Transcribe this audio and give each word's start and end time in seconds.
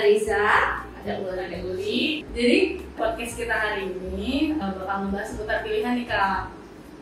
ada 0.00 1.12
Ulan, 1.20 1.36
ada 1.44 1.58
Uli. 1.68 2.24
Jadi 2.32 2.80
podcast 2.96 3.36
kita 3.36 3.52
hari 3.52 3.92
ini 3.92 4.56
uh, 4.56 4.72
bakal 4.80 5.04
membahas 5.04 5.36
seputar 5.36 5.60
pilihan 5.60 5.92
nih 5.92 6.08
kak. 6.08 6.48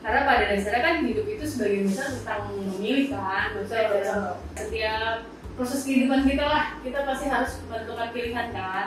Karena 0.02 0.20
pada 0.26 0.44
dasarnya 0.50 0.82
kan 0.82 0.94
hidup 1.06 1.26
itu 1.30 1.44
sebagian 1.46 1.86
besar 1.86 2.10
tentang 2.10 2.50
memilih 2.54 3.14
kan, 3.14 3.54
maksudnya 3.54 3.86
dalam 3.90 4.22
setiap 4.54 5.14
proses 5.58 5.82
kehidupan 5.82 6.22
kita 6.26 6.42
lah, 6.46 6.64
kita 6.82 7.02
pasti 7.02 7.26
harus 7.30 7.58
menentukan 7.66 8.10
pilihan 8.14 8.46
kan. 8.54 8.86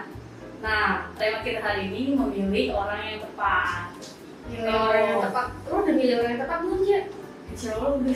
Nah, 0.63 1.11
tema 1.15 1.39
kita 1.43 1.59
hari 1.63 1.91
ini 1.91 2.15
memilih 2.15 2.75
orang 2.75 2.99
yang 3.03 3.19
tepat. 3.23 3.95
Milih 4.51 4.71
orang 4.71 5.03
yang 5.07 5.21
tepat. 5.23 5.45
Lo 5.67 5.75
udah 5.83 5.95
milih 5.95 6.13
orang 6.19 6.29
yang 6.35 6.41
tepat 6.47 6.57
belum 6.63 6.81
ya? 6.83 7.01
Insya 7.51 7.69
Allah 7.75 7.91
udah. 7.95 8.15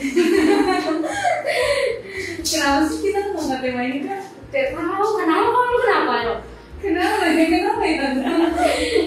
Kenapa 2.48 2.80
sih 2.88 2.98
kita 3.00 3.18
ngomong 3.32 3.60
tema 3.60 3.80
ini 3.84 4.00
kan? 4.04 4.25
Tahu 4.46 5.10
kenapa 5.18 5.58
lu 5.58 5.78
kenapa? 5.82 6.12
Lo? 6.22 6.36
Kenapa 6.78 7.24
ya? 7.26 7.44
Kenapa 7.50 7.82
ya? 7.82 8.06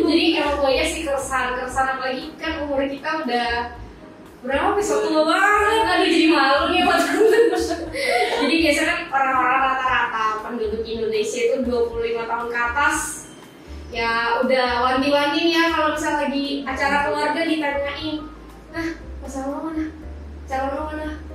Jadi 0.03 0.25
emang 0.35 0.57
banyak 0.59 0.87
sih 0.89 1.01
keresahan 1.07 1.55
keresahan 1.55 1.95
apalagi 1.95 2.35
kan 2.35 2.65
umur 2.67 2.83
kita 2.83 3.23
udah 3.23 3.49
berapa 4.43 4.69
besok? 4.75 5.07
Tua 5.07 5.23
banget. 5.23 5.83
Aduh 5.87 6.07
jadi 6.11 6.27
malu 6.27 6.61
nih 6.75 6.81
buat 6.83 7.01
jadi 8.39 8.55
biasanya 8.63 8.87
kan 8.87 8.99
orang-orang 9.11 9.59
rata-rata 9.59 10.25
penduduk 10.47 10.83
Indonesia 10.87 11.39
itu 11.43 11.55
25 11.67 12.29
tahun 12.31 12.47
ke 12.47 12.59
atas. 12.59 12.97
Ya 13.89 14.37
udah 14.45 14.67
wanti-wanti 14.85 15.49
ya 15.49 15.73
kalau 15.73 15.97
misal 15.97 16.21
lagi 16.21 16.61
acara 16.61 17.09
keluarga 17.09 17.41
ditanyain 17.41 18.21
nah 18.69 18.87
pasangan 19.25 19.49
lo 19.49 19.59
mana? 19.65 19.85
Calon 20.45 20.71
lo 20.77 20.83
mana 20.93 21.28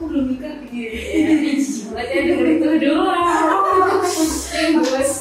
Aku 0.00 0.08
belum 0.08 0.32
nikah 0.32 0.64
gitu. 0.72 0.96
ya 0.96 1.28
jijik 1.44 1.92
banget 1.92 2.08
ya 2.08 2.20
denger 2.24 2.48
itu 2.56 2.68
doang 2.88 3.20
bos 4.80 5.12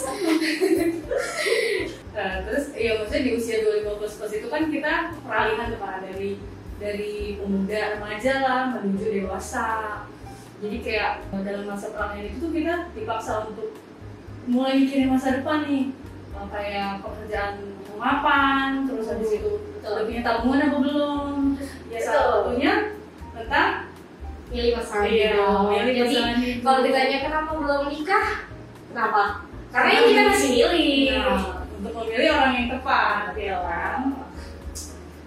Nah, 2.16 2.34
terus 2.48 2.66
ya 2.80 2.96
maksudnya 2.96 3.28
di 3.28 3.32
usia 3.36 3.60
25 3.60 4.00
plus 4.00 4.14
plus 4.16 4.34
itu 4.40 4.48
kan 4.48 4.72
kita 4.72 5.20
peralihan 5.20 5.76
tuh 5.76 5.84
Pak, 5.84 6.00
dari 6.08 6.40
dari 6.80 7.36
pemuda 7.36 8.00
remaja 8.00 8.34
lah 8.40 8.62
menuju 8.80 9.20
dewasa. 9.20 9.68
Jadi 10.64 10.80
kayak 10.80 11.28
dalam 11.28 11.68
masa 11.68 11.92
peralihan 11.92 12.32
itu 12.32 12.40
tuh 12.40 12.52
kita 12.56 12.96
dipaksa 12.96 13.52
untuk 13.52 13.76
mulai 14.48 14.80
mikirin 14.80 15.12
masa 15.12 15.44
depan 15.44 15.68
nih. 15.68 15.92
Kayak 16.56 17.04
pekerjaan 17.04 17.68
mapan, 18.00 18.88
terus 18.88 19.12
habis 19.12 19.44
itu 19.44 19.60
udah 19.84 20.08
punya 20.08 20.24
tabungan 20.24 20.72
apa 20.72 20.78
belum? 20.88 21.60
Ya 21.92 22.00
salah 22.00 22.16
Betul. 22.16 22.32
satunya 22.32 22.74
tentang 23.36 23.89
milih 24.50 24.72
pasangan 24.74 25.06
Iya, 25.06 25.30
hidup. 25.32 25.62
milih 25.70 25.94
Jadi 25.96 26.16
hidup. 26.16 26.60
kalau 26.62 26.80
ditanya 26.82 27.18
kenapa 27.22 27.52
belum 27.54 27.82
nikah, 27.88 28.28
kenapa? 28.90 29.24
Karena 29.70 29.90
ini 29.92 30.06
kita 30.08 30.22
masih 30.26 30.50
milih. 30.50 30.90
Nah, 31.16 31.42
untuk 31.72 31.94
memilih 31.96 32.30
orang 32.34 32.54
yang 32.54 32.68
tepat 32.70 33.32
ya 33.34 33.58
kan 33.62 34.00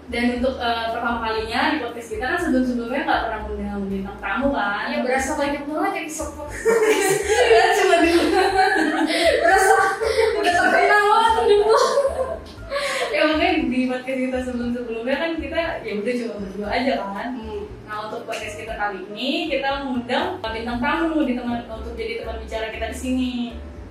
dan 0.03 0.37
untuk 0.37 0.59
eh, 0.59 0.85
pertama 0.91 1.17
kalinya 1.23 1.73
di 1.73 1.77
podcast 1.79 2.09
kita 2.11 2.25
kan 2.27 2.37
sebelum 2.37 2.61
sebelumnya 2.61 3.01
nggak 3.01 3.21
pernah 3.23 3.39
mengundang 3.41 3.81
bintang 3.87 4.17
tamu 4.19 4.47
kan 4.51 4.85
Ya 4.85 4.99
berasa 5.01 5.31
banyak 5.33 5.63
banget 5.63 5.93
episode 6.05 6.31
podcast. 6.37 7.13
ya 7.49 7.65
cuma 7.73 7.95
di 7.97 8.11
berasa 9.39 9.73
udah 10.35 10.53
terkenal 10.53 11.01
banget 11.07 11.33
hidup 11.41 11.61
lu. 11.65 11.79
ya 13.09 13.21
mungkin 13.25 13.53
di 13.69 13.79
podcast 13.87 14.19
kita 14.19 14.37
sebelum 14.43 14.69
sebelumnya 14.69 15.15
kan 15.15 15.31
kita 15.39 15.59
ya 15.81 15.91
udah 15.95 16.13
cuma 16.13 16.33
berdua 16.37 16.67
aja 16.69 16.93
kan 16.99 17.27
nah 17.83 17.97
untuk 18.05 18.21
podcast 18.23 18.55
kita 18.55 18.73
kali 18.93 19.09
ini 19.09 19.49
kita 19.49 19.81
mengundang 19.81 20.37
bintang 20.37 20.77
tamu 20.77 21.25
di 21.25 21.33
teman 21.33 21.65
untuk 21.65 21.97
jadi 21.97 22.21
teman 22.21 22.37
bicara 22.37 22.69
kita 22.69 22.93
di 22.93 22.97
sini. 23.01 23.33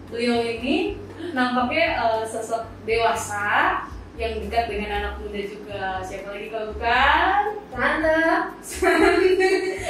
Beliau 0.06 0.46
ini 0.46 0.94
nampaknya 1.34 1.98
eh, 1.98 2.22
sosok 2.22 2.70
dewasa 2.86 3.82
yang 4.14 4.38
dekat 4.46 4.70
dengan 4.70 5.02
anak 5.02 5.18
muda 5.18 5.42
juga. 5.42 5.98
Siapa 6.06 6.30
lagi 6.30 6.54
kalau 6.54 6.70
bukan? 6.70 7.42
Tante, 7.74 8.22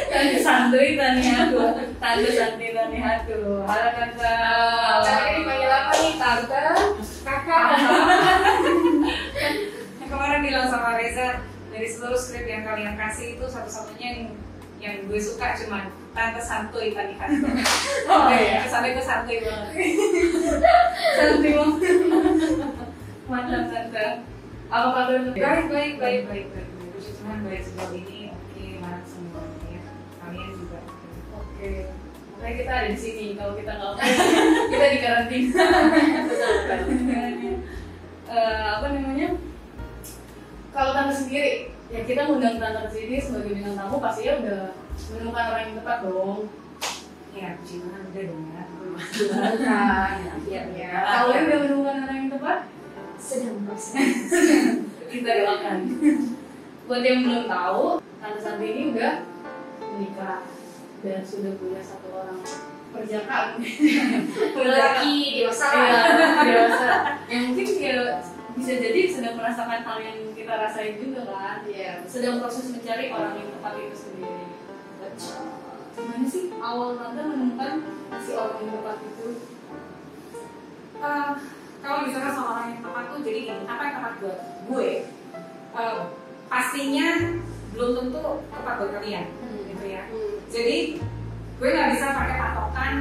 Tante 0.08 0.38
santuy 0.40 0.96
Tani 0.96 1.22
Hatu 1.28 1.60
Tante 2.00 2.30
santuy 2.32 2.72
Hatu 2.72 3.68
Halo 3.68 3.88
Tante. 3.92 4.36
Cara 5.04 5.28
dipanggil 5.36 5.72
apa 5.76 5.92
nih? 5.92 6.12
Tante? 6.16 6.64
Kakak. 7.20 7.68
Yang 10.00 10.08
kemarin 10.08 10.40
bilang 10.40 10.72
sama 10.72 10.96
Reza 10.96 11.44
dari 11.68 11.84
seluruh 11.84 12.16
skrip 12.16 12.48
yang 12.48 12.64
kalian 12.64 12.96
kasih 12.96 13.36
itu 13.36 13.44
satu-satunya 13.44 14.08
yang 14.08 14.32
yang 14.82 15.06
gue 15.06 15.20
suka 15.22 15.54
cuma 15.54 15.94
tante 16.10 16.42
santuy 16.42 16.90
tadi 16.90 17.14
kan. 17.14 17.30
Oh 18.10 18.26
iya 18.34 18.66
gue 18.66 19.04
santuy 19.06 19.38
banget. 19.46 19.70
Santuy 21.16 21.52
banget 21.54 21.96
Mantap 23.30 23.64
Tante 23.70 24.06
Apa 24.66 24.88
kabar? 24.90 25.18
Baik 25.30 25.66
baik 25.70 25.94
baik 26.02 26.22
baik 26.26 26.46
baik. 26.50 26.68
Puji 26.98 27.10
Tuhan 27.14 27.38
baik 27.46 27.62
sejauh 27.62 27.94
ini. 27.94 28.34
Oke, 28.34 28.64
mana 28.82 29.00
semuanya 29.06 29.70
ya. 29.70 29.82
Kalian 30.18 30.50
juga. 30.58 30.78
Oke 31.38 31.70
Makanya 32.42 32.54
kita 32.58 32.72
ada 32.74 32.88
di 32.90 32.98
sini 32.98 33.26
Kalau 33.38 33.54
kita 33.54 33.72
nggak 33.78 33.94
Kita 34.74 34.86
di 34.90 34.98
karantina 34.98 35.66
Ya 41.92 42.00
kita 42.08 42.24
ngundang 42.24 42.56
Tante 42.56 42.88
ke 42.88 42.90
sini 42.96 43.16
sebagai 43.20 43.52
bintang 43.52 43.76
tamu 43.76 44.00
Pastinya 44.00 44.32
udah 44.40 44.62
menemukan 45.12 45.44
orang 45.52 45.62
yang 45.68 45.76
tepat 45.76 45.98
dong 46.08 46.48
Ya, 47.32 47.56
puji 47.56 47.80
Tuhan 47.80 48.00
udah 48.12 48.22
dong 48.28 48.44
ya. 48.52 48.62
Bukan, 48.92 50.16
akhirnya. 50.36 50.92
Kalian 51.00 51.42
udah 51.48 51.58
menemukan 51.64 51.96
orang 52.04 52.16
yang 52.20 52.28
tepat? 52.28 52.58
Sedang 53.16 53.64
proses. 53.64 54.20
kita 55.12 55.30
doakan. 55.40 55.78
Buat 56.84 57.02
yang 57.08 57.24
belum 57.24 57.48
tahu, 57.48 58.04
Tante 58.20 58.36
Santi 58.36 58.66
ini 58.68 58.82
udah 58.92 59.24
menikah 59.96 60.44
dan 61.00 61.24
sudah 61.24 61.56
punya 61.56 61.80
satu 61.80 62.08
orang 62.20 62.36
perjaka. 62.92 63.56
Lagi 64.52 65.16
dewasa. 65.40 65.68
Iya, 65.72 66.00
dewasa. 66.44 66.92
Yang 67.32 67.42
mungkin 67.48 67.68
ya 67.80 67.92
bisa 68.52 68.72
jadi 68.76 69.00
sedang 69.08 69.40
merasakan 69.40 69.80
hal 69.88 69.98
yang 70.04 70.31
kita 70.42 70.58
rasain 70.58 70.98
juga 70.98 71.22
kan. 71.30 71.62
Iya. 71.62 72.02
Sedang 72.10 72.42
proses 72.42 72.74
mencari 72.74 73.14
orang 73.14 73.38
yang 73.38 73.48
tepat 73.54 73.72
itu 73.78 73.96
sendiri. 73.96 74.44
Gimana 75.92 76.26
sih 76.26 76.44
awal 76.58 76.98
Tante 76.98 77.22
menemukan 77.22 77.72
si 78.26 78.30
orang 78.34 78.58
yang 78.58 78.74
tepat 78.74 78.98
itu? 79.06 79.28
Eh, 81.02 81.30
kalau 81.82 81.98
misalnya 82.06 82.32
soal 82.34 82.50
orang 82.58 82.68
yang 82.74 82.82
tepat 82.82 83.04
tuh 83.14 83.20
jadi 83.22 83.38
gini, 83.46 83.62
apa 83.70 83.82
yang 83.86 83.94
tepat 84.02 84.12
buat 84.18 84.38
gue? 84.66 84.90
Eh, 85.72 86.00
pastinya 86.50 87.08
belum 87.72 87.90
tentu 87.96 88.24
tepat 88.50 88.74
buat 88.82 88.90
kalian, 88.98 89.26
gitu 89.70 89.84
ya. 89.86 90.02
Hmm. 90.10 90.34
Jadi 90.50 90.78
gue 91.62 91.68
nggak 91.70 91.90
bisa 91.94 92.06
pakai 92.10 92.36
patokan 92.40 92.94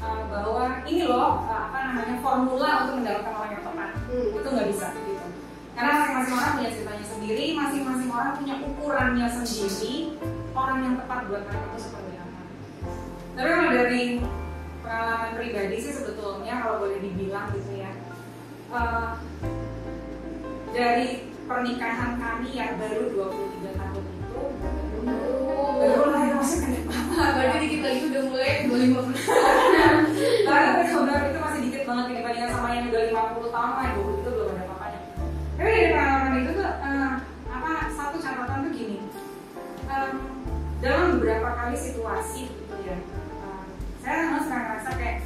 eh, 0.00 0.22
bahwa 0.32 0.64
ini 0.88 1.02
loh 1.04 1.44
eh, 1.44 1.60
apa 1.68 1.78
namanya 1.92 2.16
formula 2.24 2.68
untuk 2.88 2.94
mendapatkan 3.04 3.34
orang 3.36 3.52
yang 3.52 3.64
tepat. 3.64 3.90
Hmm. 4.08 4.28
Itu 4.32 4.48
nggak 4.48 4.68
bisa 4.72 4.86
gitu. 4.96 5.26
Karena 5.76 5.92
orang 6.46 6.62
punya 6.62 6.70
ceritanya 6.78 7.06
sendiri, 7.10 7.46
masing-masing 7.58 8.10
orang 8.14 8.32
punya 8.38 8.54
ukurannya 8.62 9.26
sendiri. 9.26 10.14
Orang 10.54 10.78
yang 10.86 10.94
tepat 11.02 11.26
buat 11.26 11.42
mereka 11.42 11.66
itu 11.74 11.78
seperti 11.82 12.12
apa. 12.22 12.40
Tapi 13.34 13.48
kalau 13.50 13.70
dari 13.74 14.02
pengalaman 14.78 15.30
pribadi 15.34 15.76
sih 15.82 15.92
sebetulnya 15.92 16.54
kalau 16.62 16.86
boleh 16.86 17.02
dibilang 17.02 17.50
gitu 17.50 17.72
ya. 17.74 17.90
eh, 18.66 19.10
dari 20.70 21.08
pernikahan 21.50 22.14
kami 22.14 22.48
yang 22.54 22.78
baru 22.78 23.10
23 23.10 23.78
tahun 23.78 24.04
itu 24.06 24.42
baru 25.76 26.04
lah 26.10 26.22
ya 26.26 26.34
masih 26.42 26.58
pendek 26.66 26.84
banget 26.90 27.30
Berarti 27.38 27.58
dikit 27.62 27.80
lagi 27.86 28.00
udah 28.10 28.22
mulai 28.26 28.50
25 28.66 30.46
Baru 30.50 30.70
benar 31.06 31.20
itu 31.30 31.38
masih 31.38 31.60
dikit 31.70 31.82
banget 31.86 32.04
dibandingkan 32.10 32.50
sama 32.50 32.68
yang 32.74 32.84
udah 32.90 33.02
50 33.06 33.54
tahun 33.54 33.70
lah 33.70 34.05
dalam 40.84 41.16
beberapa 41.16 41.48
kali 41.56 41.76
situasi 41.76 42.52
gitu 42.52 42.76
ya. 42.84 42.96
Eh, 43.00 43.62
saya 44.04 44.14
memang 44.28 44.42
suka 44.44 44.56
ngerasa 44.60 44.90
kayak 45.00 45.18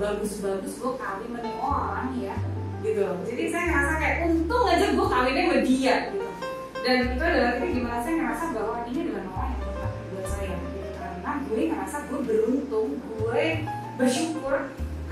bagus-bagus 0.00 0.72
gue 0.80 0.92
kawin 0.96 1.36
sama 1.36 1.52
orang 1.60 2.08
ya 2.16 2.36
gitu 2.80 3.04
jadi 3.28 3.44
saya 3.52 3.64
ngerasa 3.68 3.94
kayak 4.00 4.16
untung 4.24 4.64
aja 4.64 4.86
gue 4.96 5.06
kawinnya 5.06 5.42
sama 5.44 5.58
dia 5.60 5.94
gitu. 6.08 6.28
Dan 6.80 6.96
itu 7.12 7.20
adalah 7.20 7.52
titik 7.60 7.76
di 7.76 7.80
mana 7.84 8.00
saya 8.00 8.14
ngerasa 8.16 8.44
bahwa 8.56 8.76
ini 8.88 8.98
adalah 9.04 9.24
orang 9.36 9.50
yang 9.52 9.60
tepat 9.68 9.92
buat 10.00 10.26
saya 10.32 10.54
gitu. 10.56 10.78
karena 10.96 11.32
gue 11.44 11.60
ngerasa 11.68 11.96
gue 12.08 12.20
beruntung 12.24 12.88
gue 12.96 13.44
bersyukur 14.00 14.54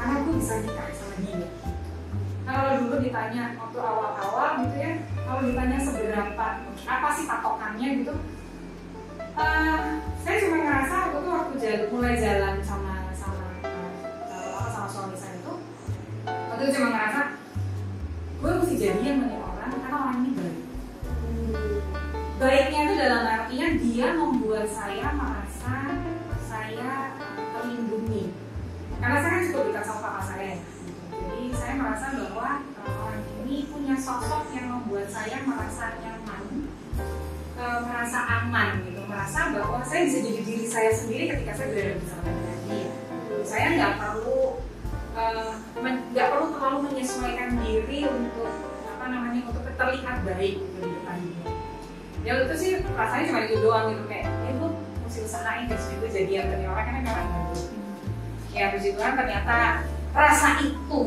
karena 0.00 0.15
gue 0.25 0.35
bisa 0.41 0.55
nikah 0.65 0.89
sama 0.97 1.17
dia. 1.21 1.49
Kalau 2.49 2.71
dulu 2.81 2.97
ditanya 3.05 3.43
waktu 3.61 3.79
awal-awal 3.85 4.50
gitu 4.65 4.77
ya 4.81 4.93
kalau 5.29 5.41
ditanya 5.45 5.79
seberapa 5.85 6.47
apa 6.89 7.09
sih 7.12 7.25
patokannya 7.29 7.89
gitu 8.00 8.15
Eh, 9.38 9.81
saya 10.26 10.37
cuma 10.43 10.67
ngerasa 10.67 10.94
waktu 10.99 11.19
itu 11.23 11.31
waktu 11.31 11.55
jalan, 11.62 11.87
mulai 11.94 12.14
jalan 12.19 12.58
sama 12.58 13.06
sama 13.14 13.46
apa 13.62 14.67
sama 14.67 14.88
suami 14.90 15.14
saya 15.14 15.38
itu 15.38 15.55
waktu 16.26 16.62
itu 16.67 16.75
cuma 16.75 16.88
ngerasa 16.90 17.20
gue 18.43 18.50
mesti 18.58 18.75
jadian 18.75 19.14
sama 19.23 19.26
nih 19.31 19.38
orang 19.38 19.70
karena 19.79 19.94
orang 19.94 20.19
ini 20.19 20.31
baik. 20.35 20.58
Baiknya 22.38 22.81
itu 22.82 22.94
dalam 22.99 23.23
artian 23.31 23.73
dia 23.79 24.08
membuat 24.19 24.67
saya 24.67 25.06
merasa 25.14 25.75
saya 26.43 26.90
terlindungi. 27.55 28.35
Karena 28.99 29.19
saya 29.23 29.32
kan 29.38 29.43
cukup 29.46 29.62
dekat 29.70 29.85
sama 29.87 30.00
kakak 30.02 30.25
saya. 30.26 30.43
Ya. 30.43 30.56
jadi 31.14 31.44
saya 31.55 31.73
merasa 31.79 32.06
bahwa 32.11 32.49
eh, 32.58 32.90
orang 32.90 33.23
ini 33.46 33.70
punya 33.70 33.94
sosok 33.94 34.50
yang 34.50 34.67
membuat 34.67 35.06
saya 35.06 35.46
merasa 35.46 35.94
nyaman 36.02 36.43
merasa 37.58 38.19
aman 38.23 38.82
gitu 38.87 38.98
merasa 39.19 39.50
bahwa 39.50 39.82
saya 39.82 40.06
bisa 40.06 40.23
jadi 40.23 40.41
diri 40.47 40.65
saya 40.70 40.94
sendiri 40.94 41.25
ketika 41.26 41.59
saya 41.59 41.75
berada 41.75 41.93
bersama 41.99 42.31
dengan 42.31 42.59
dia 42.70 42.88
saya 43.43 43.67
nggak 43.75 43.93
perlu 43.99 44.43
eh, 45.19 45.53
nggak 46.15 46.29
perlu 46.31 46.47
terlalu 46.55 46.79
menyesuaikan 46.87 47.50
diri 47.67 47.99
untuk 48.06 48.47
apa 48.87 49.05
namanya 49.11 49.41
untuk 49.50 49.67
terlihat 49.67 50.17
baik 50.23 50.62
gitu 50.62 50.79
di 50.79 50.91
depan 50.94 51.19
dia 51.19 51.50
ya 52.23 52.32
itu 52.47 52.55
sih 52.55 52.70
rasanya 52.94 53.25
cuma 53.26 53.41
itu 53.43 53.59
doang 53.59 53.91
gitu 53.91 54.03
kayak 54.06 54.31
ya 54.31 54.50
gue 54.55 54.70
mesti 55.03 55.19
usahain 55.26 55.67
terus 55.67 55.87
itu 55.99 56.06
jadian 56.14 56.47
dari 56.55 56.64
orang 56.71 56.85
kan 56.87 56.94
memang 57.03 57.14
bagus 57.19 57.62
ya 58.55 58.71
puji 58.71 58.94
Tuhan 58.94 59.19
ternyata 59.19 59.82
rasa 60.14 60.62
itu 60.62 61.03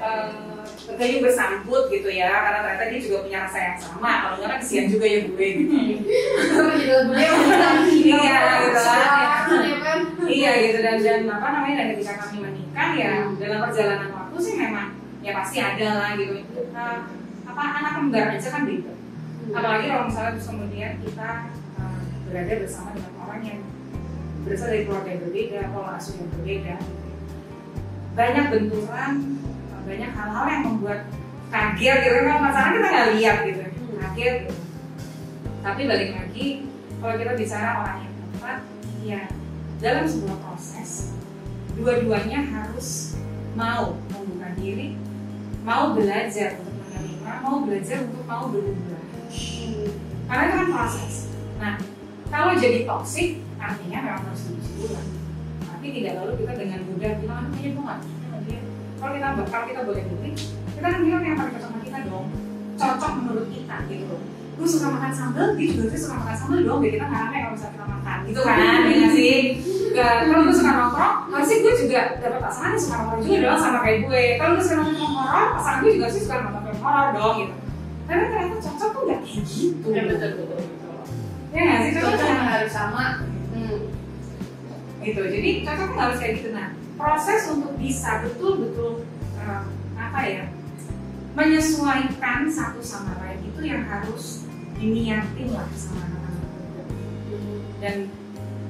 eh, 0.00 0.53
bergayung 0.84 1.22
bersambut 1.24 1.88
gitu 1.88 2.08
ya 2.12 2.28
karena 2.44 2.60
ternyata 2.60 2.84
dia 2.92 3.00
juga 3.00 3.16
punya 3.24 3.38
rasa 3.48 3.58
yang 3.58 3.78
sama. 3.80 4.10
Kalau 4.20 4.34
enggak 4.36 4.50
kan 4.52 4.58
kesian 4.60 4.86
juga 4.92 5.06
ya 5.08 5.18
gue 5.24 5.48
gitu. 5.56 5.72
Iya 8.04 8.28
gitu 8.68 8.80
kan. 8.84 9.98
iya 10.28 10.50
gitu. 10.60 10.78
Dan 10.84 10.96
dan 11.00 11.20
apa 11.28 11.46
namanya 11.50 11.76
dan 11.80 11.86
ketika 11.96 12.12
kami 12.20 12.36
menikah 12.44 12.88
ya 12.96 13.12
dalam 13.40 13.58
perjalanan 13.64 14.10
waktu 14.12 14.36
sih 14.44 14.54
memang 14.60 14.88
ya 15.24 15.32
pasti 15.32 15.56
ada 15.62 15.88
lah 15.96 16.10
gitu. 16.20 16.36
Eh, 16.52 16.98
apa 17.48 17.62
anak 17.80 17.92
kembar 17.96 18.26
aja 18.36 18.48
kan 18.52 18.62
beda. 18.68 18.92
Apalagi 19.54 19.86
kalau 19.92 20.04
misalnya 20.08 20.30
terus 20.36 20.48
kemudian 20.48 20.92
kita 21.04 21.28
uh, 21.76 22.00
berada 22.28 22.54
bersama 22.64 22.88
dengan 22.96 23.12
orang 23.20 23.40
yang 23.44 23.60
berasal 24.44 24.68
dari 24.68 24.84
keluarga 24.84 25.08
yang 25.12 25.22
berbeda, 25.28 25.60
pola 25.72 25.92
asuh 25.96 26.14
yang 26.20 26.30
berbeda. 26.32 26.74
Banyak 28.14 28.46
benturan, 28.52 29.12
banyak 29.84 30.10
hal-hal 30.10 30.44
yang 30.48 30.62
membuat 30.66 31.00
kaget 31.52 31.98
gitu 32.02 32.18
kan 32.26 32.38
masalah 32.42 32.70
kita 32.74 32.86
nggak 32.90 33.08
lihat 33.16 33.36
gitu, 33.46 33.62
kaget. 34.00 34.36
Gitu. 34.48 34.52
Tapi 35.64 35.80
balik 35.88 36.10
lagi, 36.12 36.46
kalau 37.00 37.14
kita 37.16 37.32
bicara 37.36 37.68
orang 37.80 37.98
yang 38.04 38.14
tepat, 38.20 38.58
ya 39.00 39.22
dalam 39.80 40.04
sebuah 40.04 40.36
proses, 40.44 41.16
dua-duanya 41.76 42.40
harus 42.44 43.16
mau 43.56 43.96
membuka 44.12 44.48
diri, 44.60 44.96
mau 45.64 45.96
belajar 45.96 46.60
untuk 46.60 46.74
menerima, 46.84 47.32
mau 47.40 47.56
belajar 47.64 47.96
untuk 48.04 48.24
mau 48.28 48.44
berubah 48.52 49.04
karena 50.24 50.42
itu 50.48 50.54
kan 50.56 50.68
proses. 50.72 51.14
Nah, 51.60 51.74
kalau 52.32 52.52
jadi 52.56 52.88
toxic, 52.88 53.44
artinya 53.60 53.98
memang 54.00 54.24
harus 54.24 54.42
dulu. 54.48 54.98
Tapi 55.68 55.86
tidak 56.00 56.12
lalu 56.22 56.32
kita 56.42 56.52
dengan 56.56 56.80
mudah 56.88 57.12
bilang, 57.20 57.38
aduh 57.44 57.52
kayaknya 57.52 57.70
gue 57.76 57.84
nggak. 57.84 58.00
Kalau 59.04 59.20
kita 59.20 59.28
kalau 59.52 59.66
kita 59.68 59.80
boleh 59.84 60.02
milih, 60.08 60.32
kita 60.72 60.86
kan 60.88 61.00
bilang 61.04 61.22
yang 61.28 61.36
paling 61.36 61.52
cocok 61.52 61.68
sama 61.68 61.78
kita 61.84 61.98
dong. 62.08 62.26
Cocok 62.80 63.10
menurut 63.20 63.46
kita 63.52 63.76
gitu 63.92 64.04
loh. 64.08 64.20
Gue 64.56 64.64
suka 64.64 64.86
makan 64.96 65.12
sambal, 65.12 65.48
juga 65.60 65.92
sih 65.92 66.00
suka 66.00 66.14
makan 66.24 66.34
sambal 66.40 66.58
dong. 66.64 66.78
Biar 66.80 66.92
kita 66.96 67.04
nggak 67.12 67.20
rame 67.20 67.36
kalau 67.36 67.52
misalnya 67.52 67.74
kita 67.76 67.84
makan, 67.84 68.16
gitu 68.24 68.40
kan? 68.40 68.56
Ya 68.56 68.72
nggak 68.80 69.12
sih. 69.12 69.36
Kalau 69.92 70.40
gue 70.48 70.56
suka 70.56 70.70
nongkrong, 70.72 71.16
pasti 71.36 71.54
gue 71.60 71.74
juga 71.84 72.00
dapat 72.16 72.40
pasangan 72.48 72.70
yang 72.72 72.80
suka 72.80 72.94
nongkrong 72.96 73.20
juga 73.28 73.38
dong 73.44 73.60
sama 73.60 73.78
kayak 73.84 73.98
gue. 74.08 74.24
Kalau 74.40 74.52
gue 74.56 74.64
suka 74.64 74.76
nonton 74.80 75.08
horor, 75.12 75.46
pasangan 75.52 75.78
gue 75.84 75.92
juga 76.00 76.06
sih 76.08 76.20
suka 76.24 76.36
nonton 76.40 76.62
film 76.64 76.80
horor 76.80 77.08
dong 77.12 77.34
gitu. 77.44 77.54
Tapi 78.08 78.22
ternyata 78.24 78.56
cocok 78.56 78.88
tuh 78.88 79.02
nggak 79.04 79.20
kayak 79.20 79.42
gitu. 79.44 79.86
Ya 79.92 80.02
betul 80.08 80.28
betul 80.32 80.46
betul. 80.64 81.00
Ya 81.52 81.60
nggak 81.60 81.78
sih 81.84 81.90
cocok 81.92 82.28
harus 82.40 82.72
sama. 82.72 83.04
Hmm. 83.52 83.78
gitu 85.04 85.20
jadi 85.20 85.50
cocok 85.62 85.88
tuh 85.92 86.00
harus 86.00 86.18
kayak 86.18 86.34
gitu 86.40 86.48
nah 86.56 86.72
proses 86.94 87.50
untuk 87.50 87.74
bisa 87.78 88.22
betul-betul 88.22 89.02
eh, 89.38 89.62
apa 89.98 90.20
ya 90.26 90.44
menyesuaikan 91.34 92.46
satu 92.46 92.78
sama 92.78 93.18
lain 93.18 93.42
itu 93.42 93.60
yang 93.66 93.82
harus 93.90 94.46
diniatin 94.78 95.50
lah 95.50 95.66
sama 95.74 96.06
anak-anak. 96.06 96.48
Dan 97.82 97.94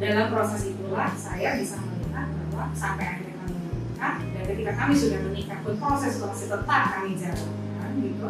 dalam 0.01 0.27
proses 0.33 0.73
itulah 0.73 1.13
saya 1.13 1.61
bisa 1.61 1.77
melihat 1.85 2.29
bahwa 2.51 2.73
sampai 2.73 3.05
akhirnya 3.05 3.37
kami 3.45 3.55
menikah 3.69 4.15
dan 4.33 4.43
ketika 4.49 4.73
kami 4.81 4.95
sudah 4.97 5.19
menikah 5.29 5.59
pun 5.61 5.77
proses 5.77 6.17
itu 6.17 6.25
masih 6.25 6.49
tetap 6.49 6.83
kami 6.97 7.11
jalankan 7.21 7.91
gitu. 8.01 8.29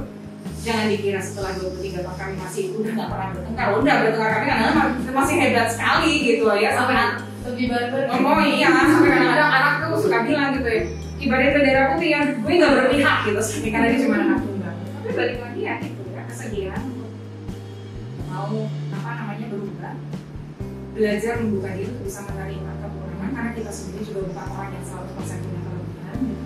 Jangan 0.65 0.87
dikira 0.93 1.21
setelah 1.21 1.53
23 1.57 2.05
tahun 2.05 2.17
kami 2.21 2.35
masih 2.37 2.65
udah 2.77 2.93
nggak 2.93 3.11
pernah 3.15 3.29
bertengkar. 3.33 3.67
Udah 3.81 3.95
bertengkar 4.03 4.31
kami 4.35 4.47
kadang 4.51 4.75
masih 5.15 5.35
hebat 5.39 5.69
sekali 5.71 6.13
gitu 6.27 6.45
ya. 6.59 6.71
Sampai 6.75 6.95
Lebih 7.45 7.67
barbar. 7.69 8.05
Oh 8.09 8.41
iya, 8.41 8.73
sampai 8.89 9.11
kadang-kadang 9.13 9.53
anak 9.53 9.75
tuh 9.85 10.01
suka 10.01 10.19
bilang 10.25 10.57
gitu 10.57 10.71
ya. 10.73 10.83
Ibaratnya 11.25 11.53
bendera 11.57 11.83
putih 11.95 12.09
yang 12.11 12.25
gue 12.43 12.55
gak 12.61 12.75
berpihak 12.75 13.17
gitu 13.25 13.41
Sampai 13.41 13.71
karena 13.71 13.87
dia 13.95 14.01
cuma 14.03 14.17
anak 14.19 14.39
tunggal 14.45 14.75
Tapi 14.75 15.11
balik 15.15 15.37
lagi 15.41 15.61
ya 15.63 15.75
itu 15.81 16.03
ya, 16.11 16.23
kesediaan 16.27 16.81
untuk 16.85 17.11
mau 18.29 18.55
apa 18.93 19.11
namanya 19.15 19.47
berubah. 19.49 19.95
Belajar 20.95 21.33
membuka 21.41 21.69
diri 21.79 21.89
untuk 21.89 22.05
bisa 22.05 22.21
menerima 22.29 22.73
kekurangan 22.83 23.31
Karena 23.31 23.51
kita 23.55 23.71
sendiri 23.73 24.03
juga 24.05 24.21
bukan 24.29 24.47
orang 24.53 24.71
yang 24.75 24.85
selalu 24.85 25.11
persen 25.17 25.39
punya 25.41 25.61
kelebihan 25.65 26.17
gitu. 26.19 26.45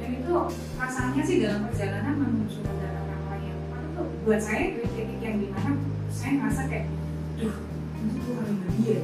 Dan 0.00 0.10
itu 0.10 0.34
rasanya 0.80 1.22
sih 1.22 1.36
dalam 1.38 1.60
perjalanan 1.68 2.14
menuju 2.18 2.58
negara 2.64 2.98
orang 3.04 3.42
yang 3.44 3.58
tepat 3.62 3.82
itu 3.84 4.02
buat 4.24 4.40
saya 4.40 4.62
itu 4.74 4.80
titik 4.90 5.20
yang 5.22 5.36
di 5.38 5.46
mana 5.52 5.70
saya 6.10 6.30
ngerasa 6.40 6.62
kayak 6.66 6.86
Duh, 7.34 7.50
gue 7.50 8.34
kali 8.38 8.54
dia 8.82 9.00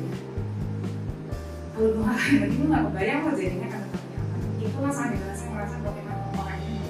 kalau 1.81 1.97
gue 1.97 2.05
makan 2.05 2.37
lagi 2.45 2.57
gue 2.61 2.69
gak 2.69 2.85
kebayang 2.93 3.21
kok 3.25 3.35
jadinya 3.41 3.69
kata 3.73 3.87
tapi 3.89 4.13
apa 4.13 4.37
itulah 4.61 4.93
saat 4.93 5.09
di 5.09 5.17
mana 5.17 5.33
saya 5.33 5.49
merasa 5.49 5.77
bagaimana 5.81 6.21
orang 6.37 6.61
ini 6.61 6.81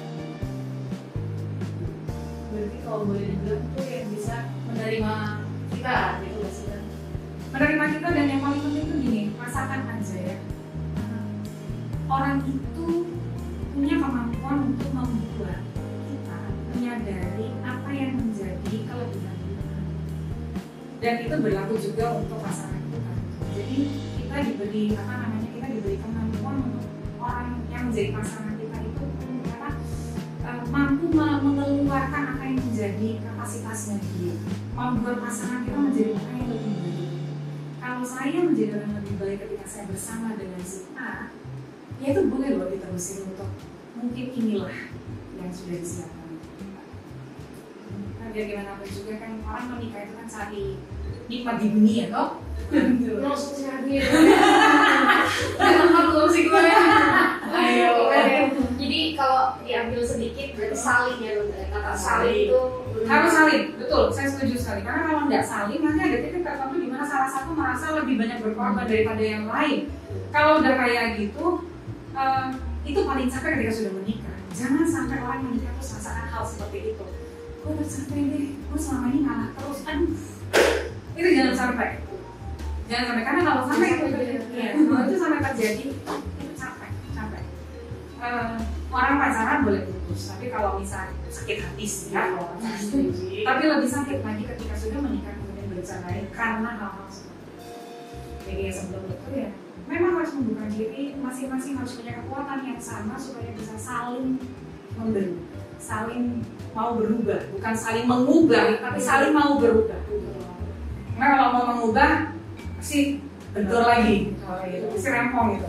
Berarti 2.50 2.76
kalau 2.82 3.00
boleh 3.06 3.26
dibilang 3.30 3.64
tuh 3.70 3.86
yang 3.86 4.08
bisa 4.10 4.36
menerima 4.66 5.14
kita 5.70 5.94
gitu 6.26 6.36
nggak 6.42 6.50
sih 6.58 6.66
kan? 6.66 6.82
menerima 7.54 7.84
kita 7.86 8.08
dan 8.10 8.26
yang 8.26 8.40
paling 8.42 8.60
penting 8.66 8.82
itu 8.82 8.94
gini 8.98 9.22
rasakan 9.38 9.80
aja 9.94 10.18
ya 10.18 10.36
orang 12.10 12.36
itu 12.50 12.86
punya 13.70 13.94
kemampuan 13.94 14.58
untuk 14.74 14.90
membuat 14.90 15.62
kita 16.10 16.38
menyadari 16.74 17.46
apa 17.62 17.90
yang 17.94 18.18
menjadi 18.18 18.74
kelebihan 18.90 19.36
kita 19.38 19.78
dan 20.98 21.14
itu 21.22 21.34
berlaku 21.38 21.74
juga 21.78 22.06
untuk 22.18 22.42
pasangan 22.42 22.82
kita 22.90 23.12
jadi 23.54 23.78
kita 23.86 24.09
diberi 24.70 24.94
apa 24.94 25.12
namanya 25.18 25.50
kita 25.50 25.66
diberi 25.66 25.98
kemampuan 25.98 26.56
untuk 26.62 26.86
orang 27.18 27.58
yang 27.74 27.90
menjadi 27.90 28.14
pasangan 28.14 28.54
kita 28.54 28.78
itu 28.86 29.04
apa 29.50 29.68
eh, 30.46 30.62
mampu 30.70 31.04
me- 31.10 31.42
mengeluarkan 31.42 32.22
apa 32.38 32.42
yang 32.46 32.58
menjadi 32.62 33.08
kapasitasnya 33.18 33.98
dia. 33.98 34.38
Membuat 34.78 35.26
pasangan 35.26 35.66
kita 35.66 35.74
menjadi 35.74 36.10
orang 36.14 36.36
yang 36.38 36.50
lebih 36.54 36.74
baik. 36.86 37.10
Kalau 37.82 38.02
saya 38.06 38.38
menjadi 38.46 38.70
orang 38.78 38.92
lebih 39.02 39.14
baik 39.18 39.38
ketika 39.42 39.66
saya 39.66 39.84
bersama 39.90 40.38
dengan 40.38 40.62
si 40.62 40.86
A 40.94 41.34
ya 41.98 42.06
itu 42.14 42.22
boleh 42.30 42.50
loh 42.54 42.70
diterusin 42.70 43.26
untuk 43.26 43.50
mungkin 43.98 44.26
inilah 44.38 44.76
yang 45.34 45.50
sudah 45.50 45.76
disiapkan 45.82 46.19
biar 48.30 48.46
gimana 48.46 48.78
pun 48.78 48.86
juga 48.86 49.12
kan 49.18 49.30
orang 49.42 49.66
menikah 49.76 50.00
itu 50.06 50.12
kan 50.14 50.26
cari 50.30 50.64
nikmat 51.30 51.56
di 51.58 51.66
dunia 51.70 52.04
toh? 52.10 52.28
Langsung 53.22 53.54
cari. 53.58 53.92
Kenapa 55.58 56.00
belum 56.10 56.28
sih 56.30 56.42
gue? 56.46 56.62
Ayo. 57.50 57.94
Jadi 58.80 59.00
kalau 59.18 59.58
diambil 59.62 60.02
sedikit 60.06 60.48
berarti 60.54 60.78
saling 60.78 61.18
ya. 61.22 61.32
Kata 61.70 61.92
saling 61.94 62.36
itu 62.50 62.62
harus 63.06 63.30
saling 63.34 63.62
betul. 63.78 64.02
Saya 64.14 64.26
setuju 64.30 64.54
sekali. 64.58 64.80
Karena 64.86 65.00
kalau 65.10 65.22
nggak 65.26 65.44
saling 65.46 65.80
nanti 65.82 66.00
ada 66.06 66.18
titik 66.22 66.42
tertentu 66.46 66.76
di 66.78 66.88
mana 66.90 67.04
salah 67.06 67.30
satu 67.30 67.50
merasa 67.54 67.98
lebih 67.98 68.14
banyak 68.18 68.38
berkorban 68.42 68.86
daripada 68.86 69.22
yang 69.22 69.46
lain. 69.50 69.90
Kalau 70.30 70.62
udah 70.62 70.74
kayak 70.78 71.18
gitu 71.18 71.46
eh, 72.14 72.46
itu 72.86 73.00
paling 73.02 73.26
capek 73.26 73.50
ketika 73.58 73.72
sudah 73.74 73.92
menikah. 73.98 74.36
Jangan 74.50 74.86
sampai 74.86 75.18
orang 75.22 75.46
menikah 75.46 75.70
terus 75.78 75.94
merasakan 75.94 76.26
hal 76.30 76.42
seperti 76.42 76.94
itu 76.94 77.04
gue 77.60 77.70
udah 77.76 77.86
capek 77.86 78.22
deh. 78.32 78.46
Gue 78.56 78.80
selama 78.80 79.06
ini 79.12 79.18
ngalah 79.24 79.48
terus. 79.52 79.78
Aduh. 79.84 80.12
Itu 81.16 81.28
jangan 81.36 81.54
sampai. 81.56 81.88
Jangan 82.88 83.04
sampai. 83.12 83.22
Karena 83.22 83.40
kalau 83.44 83.62
sampai 83.68 83.88
itu 83.92 84.06
ya, 84.56 84.68
kalau 84.74 85.02
itu 85.04 85.16
sampai 85.20 85.40
terjadi 85.44 85.84
itu 85.92 86.52
capek 86.56 86.90
capek 87.12 87.42
Eh, 88.20 88.56
orang 88.92 89.16
pacaran 89.16 89.64
boleh 89.64 89.82
putus. 89.88 90.28
Tapi 90.28 90.52
kalau 90.52 90.76
misal 90.76 91.08
sakit 91.32 91.56
hati 91.64 91.84
sih 91.88 92.12
ya 92.12 92.36
kalau 92.36 92.52
pacaran 92.52 92.84
tapi 93.40 93.62
lebih 93.64 93.88
sakit 93.88 94.18
lagi 94.20 94.42
ketika 94.44 94.74
sudah 94.76 95.00
menikah 95.00 95.32
kemudian 95.40 95.72
bercandain 95.72 96.28
karena 96.28 96.70
hal-hal 96.76 97.08
seperti 97.08 97.32
itu. 97.32 97.64
Jadi 98.44 98.60
ya 98.68 98.72
sebelum 98.76 99.04
itu 99.08 99.30
ya 99.32 99.48
memang 99.88 100.12
harus 100.20 100.32
membuka 100.36 100.64
diri. 100.68 101.16
Masing-masing 101.16 101.80
harus 101.80 101.92
punya 101.96 102.12
kekuatan 102.20 102.60
yang 102.66 102.80
sama 102.82 103.16
supaya 103.16 103.50
bisa 103.56 103.74
saling 103.80 104.36
memberi, 105.00 105.40
saling 105.80 106.44
mau 106.76 106.92
berubah, 106.94 107.40
bukan 107.56 107.74
saling 107.74 108.04
mengubah, 108.04 108.84
tapi 108.84 109.00
saling 109.00 109.32
mau 109.32 109.56
berubah. 109.56 109.96
Karena 111.16 111.36
kalau 111.40 111.48
mau 111.56 111.64
mengubah 111.72 112.36
pasti 112.76 113.24
bentur 113.56 113.88
lagi, 113.88 114.36
gitu, 114.36 114.86
pasti 114.92 115.08
rempong 115.08 115.48
gitu. 115.56 115.68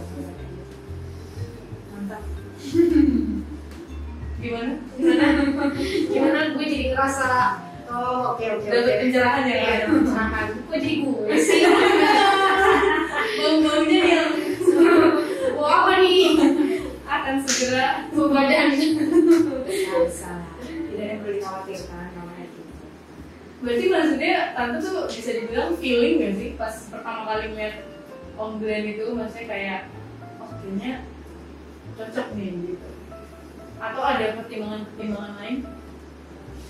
Mantap. 1.96 2.22
Gimana? 4.42 4.74
gimana? 4.98 5.26
Gimana? 6.10 6.40
Gue 6.58 6.66
jadi 6.66 6.86
ngerasa 6.98 7.28
oh 7.94 8.34
oke 8.34 8.42
oke 8.42 8.68
Dapat 8.74 9.06
pencerahan 9.06 9.44
ya, 9.46 9.86
dapat 9.86 10.02
pencerahan. 10.02 10.48
Gue 10.66 10.78
jadi 10.82 10.96
gue 11.06 11.38
sih? 11.38 11.62
Bau-baunya 13.38 14.02
yang 14.02 14.30
Wah, 15.62 15.86
apa 15.86 16.02
nih? 16.02 16.42
Akan 17.06 17.38
segera. 17.46 18.10
Bau 18.18 18.34
Bisa, 19.72 20.34
tidak 20.68 21.06
ada 21.08 21.16
perlu 21.24 21.34
dikhawatirkan 21.40 22.06
kayak 22.12 22.50
gitu. 22.52 22.74
Berarti 23.62 23.86
maksudnya 23.88 24.34
tante 24.58 24.78
tuh 24.84 25.06
bisa 25.08 25.32
dibilang 25.38 25.72
feeling 25.80 26.14
gak 26.20 26.34
sih 26.36 26.50
pas 26.60 26.76
pertama 26.92 27.22
kali 27.30 27.46
ngeliat 27.54 27.76
Om 28.36 28.52
Glenn 28.60 28.86
itu 28.90 29.06
maksudnya 29.14 29.46
kayak 29.48 29.82
oh 30.42 30.52
kayaknya 30.60 30.94
cocok 31.96 32.28
nih 32.36 32.50
gitu 32.74 32.90
atau 33.82 34.02
ada 34.06 34.26
pertimbangan-pertimbangan 34.38 35.34
lain? 35.42 35.58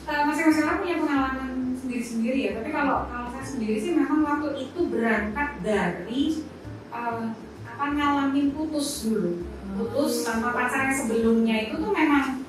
Uh, 0.02 0.24
masing-masing 0.26 0.66
orang 0.66 0.80
punya 0.82 0.96
pengalaman 0.98 1.50
sendiri-sendiri 1.78 2.40
ya. 2.50 2.52
Tapi 2.58 2.70
kalau 2.74 3.06
kalau 3.06 3.28
saya 3.30 3.46
sendiri 3.46 3.76
sih 3.78 3.94
memang 3.94 4.26
waktu 4.26 4.50
itu 4.66 4.80
berangkat 4.90 5.50
dari 5.62 6.42
uh, 6.90 7.36
apa 7.68 7.86
ngalamin 7.94 8.56
putus 8.56 9.06
dulu. 9.06 9.46
Putus 9.72 10.26
sama 10.26 10.52
pacar 10.52 10.90
yang 10.90 10.96
sebelumnya 10.98 11.56
itu 11.70 11.80
tuh 11.80 11.92
memang 11.94 12.41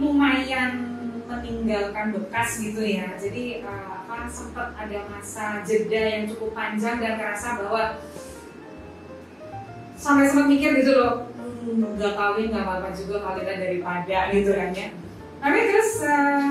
lumayan 0.00 0.72
meninggalkan 1.28 2.12
bekas 2.12 2.60
gitu 2.60 2.80
ya. 2.84 3.16
Jadi 3.16 3.64
uh, 3.64 4.04
apa 4.04 4.28
sempat 4.28 4.76
ada 4.76 4.98
masa 5.08 5.64
jeda 5.64 6.02
yang 6.20 6.24
cukup 6.28 6.52
panjang 6.52 7.00
dan 7.00 7.16
kerasa 7.16 7.56
bahwa 7.64 7.96
sampai 9.96 10.28
sempat 10.28 10.46
mikir 10.50 10.82
gitu 10.82 10.92
loh, 10.98 11.30
"Hmm, 11.38 11.96
nggak 11.96 12.14
kawin 12.18 12.52
nggak 12.52 12.64
apa-apa 12.66 12.88
juga 12.92 13.22
kalau 13.22 13.36
kita 13.40 13.54
daripada 13.56 14.18
gitu 14.34 14.50
kan 14.52 14.70
ya. 14.74 14.88
Tapi 15.42 15.58
terus 15.72 15.90
uh, 16.06 16.46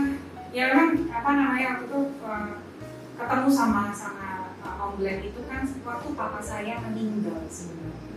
ya 0.51 0.63
memang 0.75 0.89
apa 1.07 1.29
namanya 1.31 1.67
waktu 1.77 1.85
itu 1.87 1.99
uh, 2.25 2.59
ketemu 3.15 3.49
sama 3.53 3.83
sama 3.93 4.51
uh, 4.65 4.83
Om 4.89 4.99
Glenn 4.99 5.23
itu 5.23 5.39
kan 5.47 5.63
waktu 5.63 6.07
papa 6.17 6.39
saya 6.41 6.81
meninggal 6.81 7.45
sebenarnya. 7.47 8.09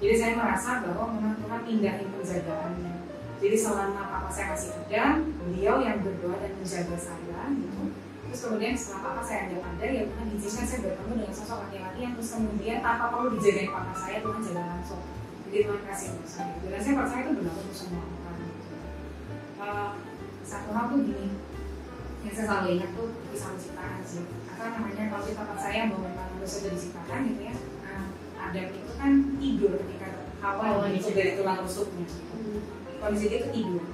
Jadi 0.00 0.14
saya 0.16 0.32
merasa 0.36 0.80
bahwa 0.80 1.12
memang 1.12 1.36
Tuhan 1.44 1.60
pindahin 1.64 2.08
penjagaannya. 2.12 2.99
Jadi 3.40 3.56
selama 3.56 4.04
papa 4.04 4.28
saya 4.28 4.52
masih 4.52 4.76
ada, 4.76 5.16
beliau 5.40 5.80
yang 5.80 6.04
berdoa 6.04 6.36
dan 6.44 6.52
menjaga 6.60 6.96
saya 7.00 7.40
gitu. 7.56 7.82
Terus 8.28 8.40
kemudian 8.46 8.76
setelah 8.76 9.00
papa 9.10 9.22
saya 9.24 9.48
tidak 9.48 9.64
ada, 9.64 9.86
ya 9.88 10.02
Tuhan 10.06 10.26
izinkan 10.36 10.66
saya 10.68 10.80
bertemu 10.84 11.12
dengan 11.24 11.34
sosok 11.34 11.58
laki-laki 11.66 11.98
yang 12.04 12.12
terus 12.14 12.30
kemudian 12.36 12.78
tanpa 12.84 13.04
perlu 13.08 13.28
dijagain 13.40 13.72
papa 13.72 13.94
saya, 13.96 14.16
Tuhan 14.20 14.40
jaga 14.44 14.62
langsung. 14.76 15.02
Jadi 15.50 15.56
Tuhan 15.66 15.82
kasih 15.88 16.06
untuk 16.14 16.28
saya. 16.28 16.52
gitu. 16.54 16.66
Dan 16.68 16.80
saya 16.84 16.94
percaya 17.00 17.20
itu 17.24 17.32
berlaku 17.40 17.60
untuk 17.64 17.74
semua 17.80 18.02
orang. 18.04 18.36
Gitu. 18.38 18.76
Uh, 19.60 19.90
satu 20.46 20.68
hal 20.76 20.84
tuh 20.92 20.98
gini, 21.00 21.28
yang 22.20 22.34
saya 22.36 22.44
selalu 22.44 22.68
ingat 22.76 22.90
tuh 22.92 23.08
kisah 23.32 23.48
penciptaan 23.56 24.00
sih. 24.04 24.24
Apa 24.52 24.64
namanya 24.76 25.04
kalau 25.08 25.24
kita 25.24 25.42
percaya 25.48 25.80
bahwa 25.88 26.02
memang 26.12 26.28
manusia 26.36 26.56
sudah 26.60 26.72
diciptakan 26.76 27.18
gitu 27.24 27.42
ya, 27.48 27.54
uh, 27.88 28.04
Adam 28.36 28.66
itu 28.68 28.92
kan 29.00 29.12
tidur 29.40 29.72
ketika 29.80 30.06
Hawa 30.40 30.88
dibentuk 30.88 31.12
dari 31.16 31.32
tulang 31.36 31.58
rusuknya. 31.64 32.06
Kondisi 33.00 33.26
dia 33.32 33.38
itu 33.40 33.48
tidur. 33.50 33.84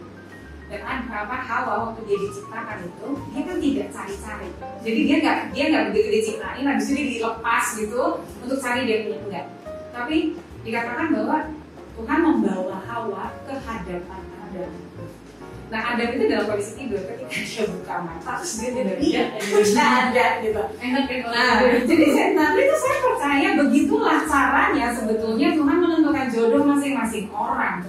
Dan 0.66 0.82
ada 0.82 1.22
apa 1.22 1.36
Hawa 1.46 1.72
waktu 1.86 2.10
dia 2.10 2.18
diciptakan 2.26 2.90
itu 2.90 3.08
dia 3.30 3.42
kan 3.46 3.56
tidak 3.62 3.88
cari-cari. 3.94 4.48
Jadi 4.82 5.00
dia 5.06 5.16
nggak 5.22 5.38
dia 5.54 5.64
nggak 5.70 5.84
begitu 5.94 6.08
diciptain, 6.10 6.66
habis 6.66 6.86
itu 6.90 6.94
dia 6.98 7.06
dilepas 7.14 7.64
gitu 7.78 8.02
untuk 8.42 8.58
cari 8.58 8.80
dia 8.82 9.06
punya 9.06 9.18
enggak. 9.22 9.46
Tapi 9.94 10.16
dikatakan 10.66 11.14
bahwa 11.14 11.36
Tuhan 11.96 12.18
membawa 12.18 12.76
Hawa 12.82 13.24
ke 13.46 13.54
hadapan 13.62 14.22
Adam. 14.42 14.72
Nah 15.66 15.80
Adam 15.94 16.08
itu 16.14 16.24
dalam 16.30 16.46
kondisi 16.50 16.72
tidur 16.78 17.02
ketika 17.02 17.30
dia 17.30 17.64
buka 17.70 17.94
mata 18.02 18.32
terus 18.42 18.54
dia 18.58 18.70
tidak 18.74 18.96
Iya, 19.02 19.22
tidak 19.38 19.86
ada 19.86 20.26
gitu. 20.42 20.62
Nah, 21.26 21.50
jadi 21.86 22.06
saya, 22.10 22.28
tapi 22.34 22.58
itu 22.66 22.76
saya 22.78 22.96
percaya 23.02 23.48
begitulah 23.54 24.18
caranya 24.26 24.86
sebetulnya 24.94 25.48
Tuhan 25.54 25.78
menentukan 25.78 26.26
jodoh 26.30 26.62
masing-masing 26.66 27.30
orang. 27.30 27.86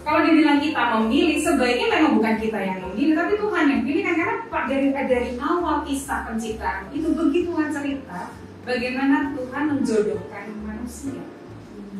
Kalau 0.00 0.20
dibilang 0.24 0.58
kita 0.58 0.82
memilih, 0.96 1.36
sebaiknya 1.36 1.86
memang 1.92 2.12
bukan 2.16 2.34
kita 2.40 2.58
yang 2.58 2.78
memilih, 2.88 3.14
tapi 3.14 3.32
Tuhan 3.36 3.64
yang 3.68 3.82
pilih 3.84 4.02
kan 4.02 4.16
karena 4.16 4.36
dari 4.64 4.86
dari 4.94 5.30
awal 5.36 5.84
kisah 5.84 6.24
penciptaan 6.24 6.88
itu 6.88 7.08
begitu 7.12 7.52
Tuhan 7.52 7.68
cerita 7.68 8.32
bagaimana 8.64 9.36
Tuhan 9.36 9.62
menjodohkan 9.76 10.44
manusia. 10.64 11.20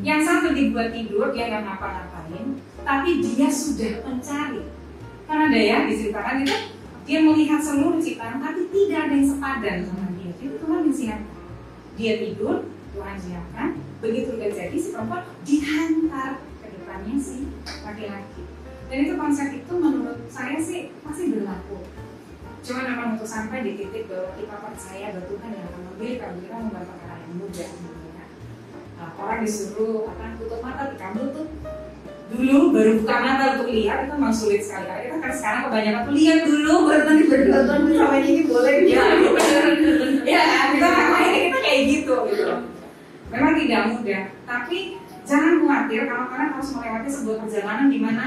Yang 0.01 0.21
satu 0.25 0.47
dibuat 0.57 0.89
tidur, 0.89 1.29
dia 1.29 1.45
nggak 1.45 1.61
ngapa-ngapain, 1.61 2.57
tapi 2.81 3.09
dia 3.21 3.49
sudah 3.53 4.01
mencari. 4.01 4.65
Karena 5.29 5.43
ada 5.47 5.59
ya 5.61 5.77
diceritakan 5.85 6.41
itu 6.41 6.55
dia 7.05 7.19
melihat 7.21 7.61
seluruh 7.61 8.01
ciptaan, 8.01 8.41
tapi 8.41 8.65
tidak 8.73 8.99
ada 9.05 9.13
yang 9.13 9.27
sepadan 9.29 9.77
sama 9.85 10.07
dia. 10.17 10.31
Itu 10.41 10.57
Tuhan 10.57 10.81
yang. 10.89 11.21
Dia 11.99 12.13
tidur, 12.17 12.65
Tuhan 12.97 13.15
siapkan. 13.19 13.69
Begitu 14.01 14.41
terjadi 14.41 14.73
si 14.73 14.89
perempuan 14.89 15.21
dihantar 15.45 16.41
ke 17.01 17.09
depannya 17.09 17.17
si 17.17 17.37
laki-laki. 17.81 18.43
Dan 18.91 18.97
itu 19.07 19.13
konsep 19.17 19.47
itu 19.55 19.73
menurut 19.73 20.19
saya 20.29 20.57
sih 20.61 20.93
masih 21.01 21.33
berlaku. 21.33 21.81
Cuma 22.61 22.85
memang 22.85 23.17
untuk 23.17 23.25
sampai 23.25 23.65
di 23.65 23.73
titik 23.73 24.05
bahwa 24.05 24.29
kita 24.37 24.55
percaya 24.61 25.17
bahwa 25.17 25.25
Tuhan 25.25 25.49
yang 25.49 25.65
akan 25.65 25.81
memilih 25.89 26.17
kalau 26.21 26.35
kita 26.37 26.55
membuat 26.61 26.85
perkara 26.93 27.15
yang 27.25 27.33
mudah. 27.41 27.69
ya. 28.13 28.25
Nah, 29.01 29.09
orang 29.17 29.39
disuruh 29.41 30.05
apa 30.13 30.37
tutup 30.37 30.61
mata, 30.61 30.93
kamu 30.93 31.21
tuh 31.33 31.47
dulu 32.31 32.71
baru 32.71 32.91
buka 33.01 33.15
mata 33.17 33.43
untuk 33.57 33.69
lihat 33.75 34.07
itu 34.07 34.13
memang 34.15 34.31
sulit 34.31 34.63
sekali 34.63 34.87
karena 34.87 35.03
kita 35.03 35.17
kan 35.19 35.33
sekarang 35.35 35.61
kebanyakan 35.67 36.01
tuh 36.07 36.13
lihat 36.15 36.39
dulu 36.47 36.73
baru 36.87 37.01
nanti 37.03 37.23
berdua 37.27 37.59
tahun 37.67 37.81
bersama 37.91 38.15
ini 38.23 38.41
boleh 38.47 38.75
ya 38.87 39.03
ya 40.31 40.43
kita 40.71 40.87
kan 40.95 41.23
ini 41.27 41.39
kita 41.51 41.59
kayak 41.59 41.81
gitu 41.91 42.15
gitu 42.31 42.55
memang 43.35 43.51
tidak 43.59 43.81
mudah 43.91 44.23
tapi 44.47 45.00
jangan 45.31 45.63
khawatir 45.63 46.01
kalau 46.11 46.27
kalian 46.27 46.51
harus 46.51 46.69
melewati 46.75 47.07
sebuah 47.07 47.37
perjalanan 47.47 47.87
di 47.87 47.99
mana 48.03 48.25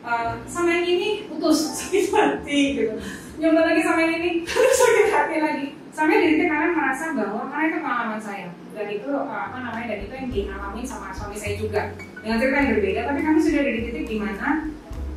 eh, 0.00 0.32
sama 0.48 0.68
yang 0.72 0.86
ini 0.88 1.28
putus 1.28 1.58
sakit 1.76 2.08
hati 2.08 2.60
gitu. 2.80 2.94
Nyoba 3.36 3.60
lagi 3.68 3.80
sama 3.84 4.00
yang 4.08 4.14
ini 4.24 4.30
sakit 4.80 5.06
hati 5.12 5.36
lagi. 5.44 5.66
Sampai 5.92 6.22
di 6.22 6.26
titik 6.38 6.48
kalian 6.48 6.72
merasa 6.72 7.12
bahwa 7.12 7.50
karena 7.52 7.64
itu 7.68 7.78
pengalaman 7.84 8.20
saya. 8.22 8.48
Dan 8.72 8.86
itu 8.88 9.10
eh, 9.12 9.40
apa 9.44 9.56
namanya 9.60 9.86
dan 9.92 9.98
itu 10.00 10.14
yang 10.16 10.28
dialami 10.32 10.80
sama 10.88 11.12
suami 11.12 11.36
saya 11.36 11.54
juga. 11.60 11.92
Dengan 12.24 12.36
cerita 12.40 12.56
yang 12.56 12.70
berbeda 12.72 13.00
tapi 13.04 13.20
kami 13.20 13.38
sudah 13.44 13.60
di 13.60 13.80
titik 13.84 14.04
di 14.08 14.16
mana 14.16 14.48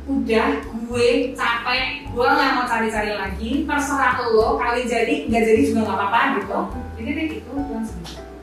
udah 0.04 0.48
gue 0.60 1.32
capek 1.32 2.12
gue 2.12 2.28
nggak 2.28 2.50
mau 2.52 2.68
cari-cari 2.68 3.16
lagi 3.16 3.64
terserah 3.64 4.20
lo 4.36 4.60
kali 4.60 4.84
jadi 4.84 5.32
nggak 5.32 5.42
jadi 5.48 5.60
juga 5.64 5.80
nggak 5.88 5.96
apa-apa 5.96 6.20
gitu. 6.36 6.60
Di 7.00 7.02
titik 7.08 7.28
itu 7.40 7.52
Tuhan 7.56 7.84
sendiri 7.88 8.34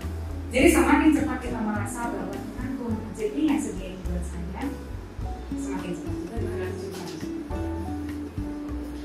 jadi 0.52 0.68
semakin 0.68 1.16
cepat 1.16 1.40
kita 1.40 1.60
merasa 1.64 2.12
bahwa 2.12 2.36
Yang 3.22 3.62
sediain 3.70 4.02
buat 4.10 4.24
saya 4.26 4.66
semakin 5.54 5.94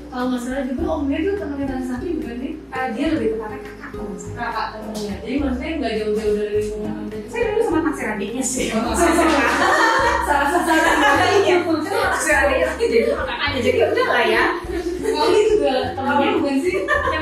Kalau 0.09 0.25
nggak 0.33 0.41
salah 0.41 0.63
juga 0.65 0.83
Om 0.89 1.05
tuh 1.05 1.33
temannya 1.37 1.65
Tante 1.69 1.85
Sapi 1.85 2.07
bukan 2.17 2.35
sih? 2.41 2.53
Eh, 2.57 2.87
dia 2.97 3.05
lebih 3.13 3.37
tepatnya 3.37 3.59
kakak 3.61 3.89
salah. 3.93 4.33
Kakak 4.33 4.65
temennya. 4.73 5.15
Jadi 5.21 5.35
maksudnya 5.37 5.71
nggak 5.77 5.93
jauh-jauh 6.01 6.33
dari 6.33 6.53
lingkungan 6.57 6.95
saya 7.29 7.43
dulu 7.53 7.61
sama 7.61 7.79
taksir 7.85 8.07
adiknya 8.17 8.41
sih. 8.41 8.67
Salah 10.27 10.49
salah 10.49 10.65
iya 11.37 11.55
saya 11.61 12.01
taksir 12.09 12.35
adiknya. 12.41 12.65
Tapi 12.73 12.85
jadi 12.89 13.05
kakaknya 13.13 13.59
jadi 13.61 13.79
udah 13.85 14.07
lah 14.09 14.23
ya. 14.25 14.43
Itu 14.65 15.41
juga 15.53 15.73
temannya 15.93 16.27
bukan 16.41 16.55
sih? 16.65 16.75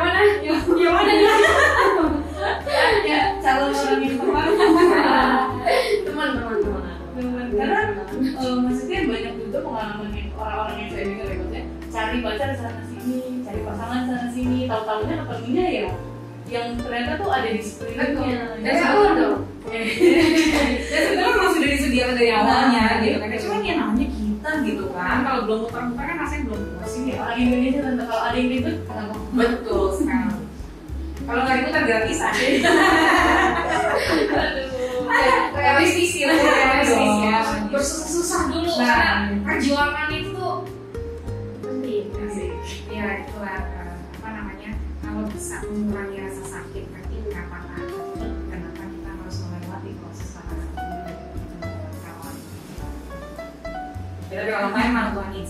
ada 17.41 17.49
di 17.51 17.61
sekelilingnya. 17.61 18.39
dan 18.63 18.75
awal 18.85 19.09
dong. 19.15 19.39
dan 20.91 21.01
sebenarnya 21.03 21.33
memang 21.35 21.51
sudah 21.57 21.69
disediakan 21.73 22.15
dari 22.15 22.31
awalnya 22.31 22.85
gitu. 23.01 23.17
Kan 23.19 23.29
cuma 23.41 23.55
ya 23.65 23.73
namanya 23.81 24.07
kita 24.13 24.49
gitu 24.63 24.85
kan. 24.93 25.17
Kalau 25.25 25.39
belum 25.49 25.59
muter-muter 25.67 26.05
kan 26.05 26.17
rasanya 26.21 26.43
belum 26.47 26.61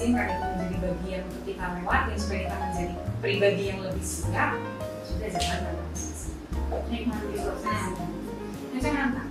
Tuhan 0.06 0.14
izinkan 0.14 0.30
itu 0.30 0.46
menjadi 0.46 0.78
bagian 0.86 1.22
untuk 1.26 1.44
kita 1.50 1.66
lewatin 1.82 2.18
supaya 2.22 2.40
kita 2.46 2.58
menjadi 2.62 2.94
pribadi 3.26 3.64
yang 3.74 3.80
lebih 3.82 4.06
siap, 4.06 4.52
sudah 5.02 5.30
jangan 5.34 5.58
berproses. 5.66 6.20
Nikmati 6.94 7.26
proses. 7.42 7.82
Nah, 8.70 8.80
jangan 8.86 9.08
tak. 9.18 9.28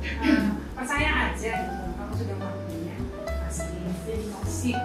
Eh, 0.00 0.42
percaya 0.78 1.10
aja 1.26 1.52
gitu. 1.66 1.84
Kamu 1.98 2.12
sudah 2.14 2.34
melakukannya 2.38 2.96
pasti 3.42 3.78
Jadi 4.06 4.24
toksik. 4.30 4.78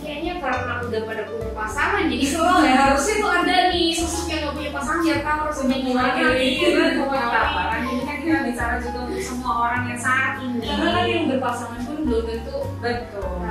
Kayaknya 0.00 0.34
karena 0.40 0.74
udah 0.88 1.00
pada 1.04 1.22
punya 1.28 1.52
pasangan 1.52 2.08
jadi 2.08 2.24
slow 2.24 2.64
ya 2.64 2.74
harusnya 2.80 3.14
tuh 3.20 3.28
ada 3.28 3.56
nih 3.68 3.92
sosok 3.92 4.24
yang 4.32 4.40
gak 4.48 4.54
punya 4.56 4.70
pasangan 4.72 5.00
biar 5.04 5.20
tahu 5.20 5.38
harus 5.44 5.58
Untuk 5.60 5.80
gimana 5.84 6.10
apa 6.16 7.62
kan 7.68 7.80
ini 7.84 8.02
kan 8.08 8.16
kita 8.24 8.38
bicara 8.48 8.74
juga 8.80 8.98
untuk 9.04 9.20
semua 9.20 9.52
orang 9.68 9.82
yang 9.92 10.00
saat 10.00 10.40
ini 10.40 10.64
Karena 10.64 10.88
kan 10.96 11.04
yang 11.04 11.24
berpasangan 11.28 11.80
pun 11.84 11.98
belum 12.08 12.24
tentu 12.24 12.58
betul. 12.80 13.47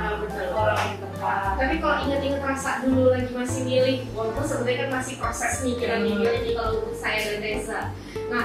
Orang. 0.58 0.90
Tapi 1.54 1.74
kalau 1.78 1.96
inget-inget 2.00 2.40
rasa 2.40 2.70
dulu 2.80 3.10
lagi 3.10 3.30
masih 3.30 3.60
milih, 3.62 3.96
walaupun 4.12 4.42
sebenarnya 4.42 4.78
kan 4.80 4.90
masih 4.96 5.14
proses 5.16 5.52
nih 5.60 5.74
kita 5.76 5.94
Hmm. 5.94 6.04
milih 6.04 6.34
nih 6.42 6.52
kalau 6.54 6.70
untuk 6.78 6.94
saya 6.94 7.18
dan 7.20 7.38
Reza. 7.38 7.80
Nah, 8.28 8.44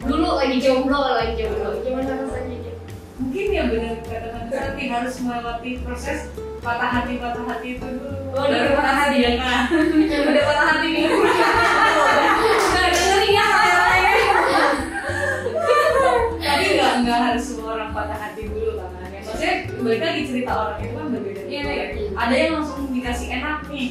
dulu 0.00 0.28
lagi 0.34 0.56
jomblo, 0.58 1.00
lagi 1.12 1.34
jomblo, 1.34 1.68
gimana 1.80 2.12
rasanya 2.18 2.56
gitu? 2.58 2.70
Mungkin 3.18 3.46
ya 3.48 3.62
benar 3.70 3.94
kata 4.02 4.28
Tante 4.30 4.50
Santi 4.52 4.84
harus 4.88 5.14
melewati 5.20 5.70
proses 5.80 6.18
patah 6.58 6.90
hati 6.92 7.14
patah 7.18 7.44
hati 7.44 7.68
itu 7.74 7.86
dulu. 7.86 8.10
Oh, 8.32 8.42
udah 8.42 8.74
patah 8.74 8.94
hati. 8.98 9.16
ya? 9.20 9.30
Yang 10.10 10.24
udah 10.26 10.42
patah 10.42 10.66
hati 10.74 10.88
nih. 10.88 11.06
Tapi 16.42 16.64
nggak 16.76 16.92
nggak 17.04 17.18
harus 17.30 17.42
semua 17.44 17.68
orang 17.76 17.90
patah 17.92 18.18
hati 18.18 18.42
dulu 18.46 18.70
kan. 18.76 18.90
Ya, 19.08 19.20
maksudnya 19.22 19.52
balik 19.80 20.00
lagi 20.02 20.22
cerita 20.26 20.52
orang 20.52 20.78
itu 20.80 20.94
kan 20.94 21.06
berbeda. 21.52 21.72
Iya, 21.72 21.86
iya. 21.92 22.08
Ada 22.16 22.34
yang 22.34 22.50
langsung 22.58 22.80
dikasih 22.88 23.28
enak 23.40 23.58
nih. 23.68 23.88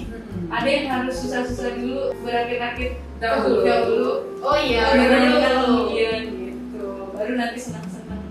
Ada 0.51 0.67
yang 0.67 0.85
harus 0.91 1.15
susah-susah 1.21 1.71
dulu 1.79 2.03
berakit-akit 2.25 2.91
Dahulu. 3.21 3.61
dahulu. 3.63 4.11
Oh 4.41 4.57
iya, 4.57 4.83
Baru 4.97 5.29
kemudian 5.87 6.21
gitu. 6.27 6.85
Baru 7.13 7.33
nanti 7.37 7.59
senang-senang. 7.61 8.21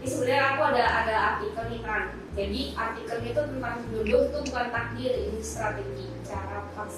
Ini 0.00 0.06
sebenarnya 0.08 0.44
aku 0.56 0.62
ada 0.72 0.84
ada 1.04 1.14
artikel 1.36 1.64
nih 1.70 1.82
kan. 1.84 2.04
Jadi 2.34 2.60
artikelnya 2.72 3.30
itu 3.36 3.42
tentang 3.52 3.76
jodoh 3.90 4.22
itu 4.32 4.38
bukan 4.48 4.66
takdir, 4.72 5.12
ini 5.28 5.40
strategi 5.44 6.06
cara 6.24 6.58
pas 6.72 6.94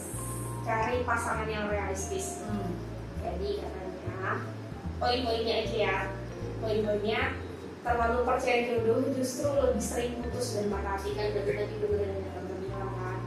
cari 0.62 0.98
pasangan 1.02 1.48
yang 1.50 1.66
realistis. 1.66 2.46
Jadi 3.18 3.50
katanya 3.58 4.46
poin-poinnya 5.02 5.54
aja 5.66 5.76
ya. 5.76 5.98
Poin-poinnya 6.62 7.21
terlalu 7.82 8.18
percaya 8.23 8.58
jodoh 8.71 9.02
justru 9.10 9.50
lebih 9.50 9.82
sering 9.82 10.12
putus 10.23 10.54
dan 10.54 10.71
patah 10.71 10.95
hati 10.95 11.10
kan 11.18 11.26
dari 11.34 11.52
tadi 11.58 11.75
teman 11.82 12.56
bilang 12.62 12.95
kan. 12.95 13.18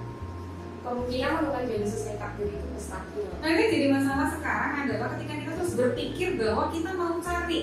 Kemungkinan 0.85 1.29
menemukan 1.35 1.63
jodoh 1.67 1.89
sesuai 1.91 2.15
takdir 2.15 2.47
itu 2.55 2.67
mustahil. 2.71 3.27
Nah 3.43 3.49
ini 3.51 3.63
jadi 3.67 3.87
masalah 3.91 4.27
sekarang 4.31 4.71
adalah 4.87 5.07
ketika 5.17 5.33
kita 5.43 5.51
terus 5.59 5.73
berpikir 5.75 6.29
bahwa 6.39 6.63
kita 6.71 6.89
mau 6.95 7.19
cari 7.19 7.59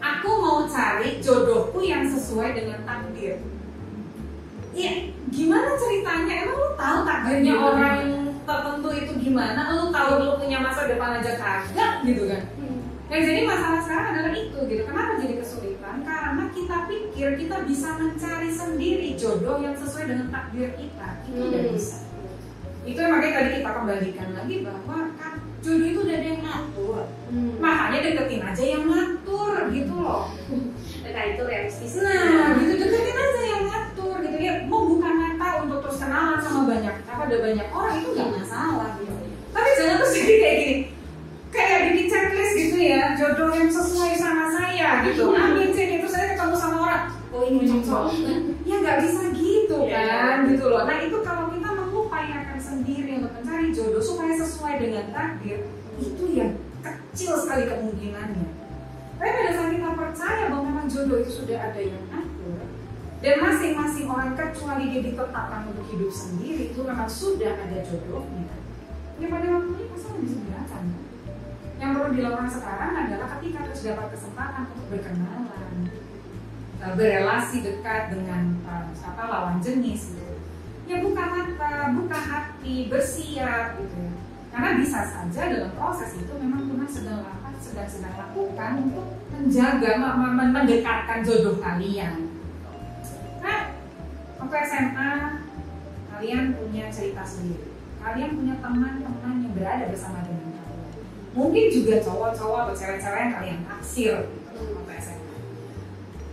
Aku 0.00 0.30
mau 0.40 0.64
cari 0.64 1.20
jodohku 1.20 1.84
yang 1.84 2.08
sesuai 2.08 2.56
dengan 2.56 2.80
takdir 2.88 3.36
Ya 4.72 5.12
gimana 5.28 5.76
ceritanya? 5.76 6.34
Emang 6.46 6.56
lu 6.56 6.70
tahu 6.72 6.98
takdirnya 7.04 7.52
Takdir. 7.52 7.68
orang 7.68 7.98
tertentu 8.48 8.88
itu 8.96 9.12
gimana? 9.28 9.60
Lu 9.76 9.92
tahu 9.92 10.12
lu 10.24 10.32
punya 10.40 10.58
masa 10.64 10.88
depan 10.88 11.20
aja 11.20 11.36
kagak 11.36 11.92
gitu 12.08 12.30
kan? 12.32 12.42
Yang 13.10 13.22
jadi 13.26 13.40
masalah 13.42 13.80
sekarang 13.82 14.06
adalah 14.14 14.32
itu 14.32 14.58
gitu. 14.70 14.82
Kenapa 14.86 15.12
jadi 15.18 15.34
kesulitan? 15.36 15.96
Karena 16.06 16.44
kita 16.54 16.76
pikir 16.86 17.28
kita 17.36 17.56
bisa 17.66 17.88
mencari 17.98 18.48
sendiri 18.48 19.08
jodoh 19.18 19.58
yang 19.58 19.74
sesuai 19.74 20.04
dengan 20.06 20.26
takdir 20.30 20.70
kita. 20.78 21.08
Itu 21.26 21.40
tidak 21.50 21.62
Hmm. 21.66 21.74
bisa. 21.74 21.96
Itu 22.80 22.96
yang 22.96 23.12
makanya 23.12 23.34
tadi 23.36 23.50
kita 23.60 23.70
kembalikan 23.74 24.28
lagi 24.32 24.54
bahwa 24.62 24.96
kan 25.18 25.32
jodoh 25.58 25.84
itu 25.84 26.00
udah 26.00 26.14
ada 26.14 26.28
yang 26.30 26.40
ngatur. 26.40 26.98
Hmm. 27.28 27.52
Makanya 27.58 27.98
deketin 28.00 28.42
aja 28.46 28.62
yang 28.64 28.84
ngatur 28.86 29.52
gitu 29.68 29.94
loh. 29.98 30.24
Nah 31.02 31.24
itu 31.26 31.42
realistis. 31.42 31.92
Nah, 31.98 32.54
gitu 32.56 32.74
deketin 32.78 33.18
aja 33.18 33.40
yang 33.42 33.62
ngatur 33.66 34.16
gitu 34.22 34.38
ya. 34.38 34.54
Mau 34.70 34.86
buka 34.86 35.10
mata 35.10 35.46
untuk 35.60 35.82
terus 35.82 35.98
kenalan 35.98 36.38
sama 36.38 36.60
banyak 36.64 36.94
apa 37.04 37.22
ada 37.26 37.36
banyak 37.42 37.66
orang 37.68 37.94
itu 37.98 38.08
nggak 38.14 38.28
ini 47.50 47.66
cocok. 47.66 48.04
Ya 48.62 48.74
nggak 48.78 48.98
bisa 49.02 49.22
gitu 49.34 49.78
Iya, 49.90 50.06
kan, 50.06 50.36
gitu 50.46 50.64
loh. 50.70 50.82
Nah 50.86 50.98
itu 51.02 51.16
kalau 51.26 51.44
kita 51.50 51.68
mengupayakan 51.74 52.58
sendiri 52.62 53.10
untuk 53.18 53.32
mencari 53.34 53.68
jodoh 53.74 54.02
supaya 54.02 54.34
sesuai 54.38 54.74
dengan 54.78 55.04
takdir, 55.10 55.66
itu 55.98 56.24
yang 56.30 56.54
kecil 56.80 57.34
sekali 57.34 57.66
kemungkinannya. 57.66 58.48
Tapi 59.20 59.30
pada 59.36 59.50
saat 59.52 59.70
kita 59.74 59.90
percaya 59.92 60.42
bahwa 60.48 60.64
memang 60.64 60.86
jodoh 60.88 61.18
itu 61.20 61.44
sudah 61.44 61.58
ada 61.60 61.80
yang 61.82 62.00
atur 62.08 62.60
dan 63.20 63.36
masing-masing 63.36 64.08
orang 64.08 64.32
kecuali 64.32 64.96
dia 64.96 65.04
ditetapkan 65.04 65.68
untuk 65.68 65.84
hidup 65.92 66.08
sendiri 66.08 66.72
itu 66.72 66.80
memang 66.80 67.04
sudah 67.04 67.52
ada 67.52 67.78
jodohnya. 67.84 68.48
Ya 69.20 69.28
pada 69.28 69.46
waktunya 69.52 69.84
pasti 69.92 70.08
lebih 70.16 70.30
segera 70.32 70.62
kan. 70.64 70.84
Yang 71.76 71.90
perlu 71.96 72.10
dilakukan 72.16 72.48
sekarang 72.48 72.92
adalah 72.96 73.28
ketika 73.36 73.58
terus 73.68 73.84
dapat 73.84 74.06
kesempatan 74.16 74.62
untuk 74.72 74.86
berkenalan, 74.88 75.69
berelasi 76.80 77.56
dekat 77.60 78.10
dengan 78.10 78.56
eh, 78.64 78.86
apa 79.04 79.22
lawan 79.22 79.58
jenis 79.60 80.16
gitu. 80.16 80.34
Ya 80.88 80.98
buka 80.98 81.22
mata, 81.22 81.94
buka 81.94 82.18
hati, 82.18 82.88
bersiap 82.88 83.78
gitu. 83.78 84.00
Karena 84.50 84.74
bisa 84.74 85.06
saja 85.06 85.42
dalam 85.46 85.70
proses 85.78 86.18
itu 86.18 86.32
memang 86.34 86.66
Tuhan 86.66 86.88
sedang 86.90 87.22
lakukan, 87.22 87.54
sedang 87.62 87.86
sedang 87.86 88.14
lakukan 88.18 88.72
untuk 88.82 89.06
menjaga, 89.30 89.90
me- 89.94 90.16
me- 90.34 90.50
mendekatkan 90.50 91.22
jodoh 91.22 91.62
kalian. 91.62 92.34
Nah, 93.38 93.78
waktu 94.42 94.56
SMA 94.66 95.10
kalian 96.10 96.58
punya 96.58 96.90
cerita 96.90 97.22
sendiri. 97.22 97.70
Kalian 98.00 98.34
punya 98.34 98.54
teman-teman 98.58 99.44
yang 99.44 99.52
berada 99.54 99.84
bersama 99.86 100.26
dengan 100.26 100.58
kalian. 100.58 100.90
Mungkin 101.30 101.64
juga 101.70 101.94
cowok-cowok 102.02 102.58
atau 102.66 102.74
cewek-cewek 102.74 103.20
yang 103.22 103.32
kalian 103.38 103.58
taksir 103.62 104.14
waktu 104.50 104.92
SMA. 104.98 105.19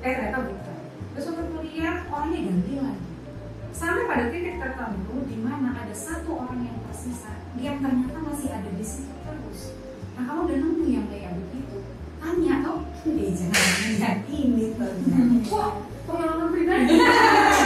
Eh 0.08 0.16
ternyata 0.16 0.40
bukan. 0.48 0.76
Terus 1.12 1.26
waktu 1.28 1.44
kuliah 1.52 1.96
orangnya 2.08 2.40
ganti 2.48 2.74
lagi. 2.80 3.08
Sampai 3.76 4.04
pada 4.08 4.26
titik 4.32 4.56
tertentu 4.56 5.16
di 5.28 5.38
mana 5.44 5.76
ada 5.76 5.92
satu 5.92 6.32
orang 6.48 6.64
yang 6.64 6.80
tersisa 6.88 7.44
yang 7.60 7.84
ternyata 7.84 8.18
masih 8.24 8.50
ada 8.56 8.72
di 8.72 8.86
situ 8.88 9.12
terus. 9.28 9.76
Nah 10.16 10.24
kamu 10.24 10.40
udah 10.48 10.58
nemu 10.64 10.84
yang 10.88 11.06
kayak 11.12 11.36
begitu, 11.36 11.84
tanya 12.24 12.54
tuh, 12.64 12.80
eh 13.20 13.32
jangan 13.36 13.68
yang 14.00 14.20
ini 14.32 14.66
ternyata. 14.80 15.52
Wah, 15.54 15.72
Pengalaman 16.08 16.48
pribadi. 16.56 16.96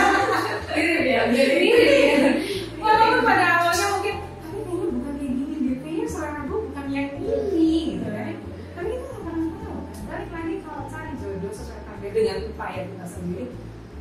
Mirip 0.74 1.04
ya, 1.06 1.22
mirip. 1.30 2.01
Upaya 12.82 12.98
kita 12.98 13.06
sendiri, 13.06 13.46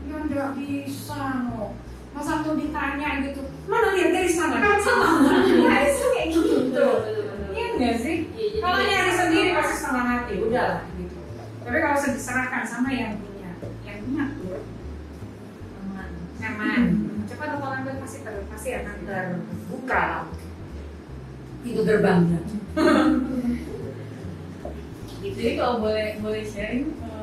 ya 0.09 0.17
nggak 0.25 0.49
bisa 0.57 1.21
no. 1.53 1.77
Masa 2.11 2.43
tuh 2.43 2.59
ditanya 2.59 3.23
gitu, 3.23 3.47
mana 3.71 3.95
lihat 3.95 4.11
dari 4.11 4.31
sana? 4.33 4.57
Sama 4.81 5.07
nggak 5.21 5.81
bisa 5.85 6.07
kayak 6.17 6.29
gitu. 6.33 6.89
Iya 7.53 7.67
nggak 7.77 7.95
sih? 8.01 8.17
Kalau 8.59 8.79
nyari 8.81 9.13
sendiri 9.15 9.51
pasti 9.55 9.75
setengah 9.77 10.07
hati, 10.09 10.35
udah 10.41 10.65
lah 10.65 10.83
gitu. 10.97 11.19
Tapi 11.61 11.77
kalau 11.79 11.97
diserahkan 12.01 12.65
sama 12.67 12.89
yang 12.91 13.21
punya, 13.21 13.51
yang 13.85 13.97
punya 14.03 14.25
tuh 14.41 14.65
Aman. 15.85 16.09
nyaman. 16.41 16.83
Cepat 17.29 17.49
atau 17.61 17.69
lambat 17.69 17.97
pasti 18.03 18.19
ter, 18.27 18.35
pasti 18.49 18.69
akan 18.75 18.97
terbuka 19.07 20.07
itu 21.63 21.81
gerbangnya. 21.85 22.41
Gitu. 25.21 25.37
Jadi 25.37 25.61
kalau 25.61 25.85
boleh 25.85 26.17
boleh 26.25 26.41
sharing 26.49 26.97
eh, 26.97 27.20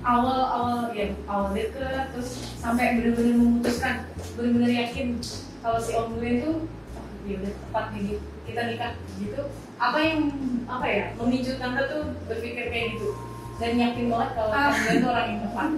awal 0.00 0.40
awal 0.46 0.78
ya 0.90 1.10
awal 1.24 1.50
deket 1.50 2.10
terus 2.10 2.28
sampai 2.56 2.96
benar-benar 2.96 3.34
memutuskan 3.34 3.94
benar-benar 4.34 4.70
yakin 4.76 5.18
kalau 5.58 5.78
si 5.78 5.90
om 5.92 6.14
gue 6.14 6.30
itu 6.38 6.50
"Wah, 6.94 7.06
ya 7.24 7.34
udah 7.36 7.52
tepat 7.52 7.84
nih 7.92 8.16
kita 8.42 8.60
nikah 8.64 8.92
gitu. 9.18 9.42
Apa 9.76 9.98
yang 9.98 10.20
apa 10.64 10.86
ya 10.86 11.04
memicu 11.14 11.54
tante 11.56 11.82
tuh 11.84 12.02
berpikir 12.24 12.66
kayak 12.66 12.96
gitu. 12.96 13.12
Dan 13.58 13.74
yakin 13.76 14.06
banget 14.08 14.30
kalau 14.32 14.50
Ah. 14.50 14.70
kalian 14.70 14.96
tuh 14.98 15.10
orang 15.10 15.26
yang 15.28 15.40
tepat. 15.42 15.68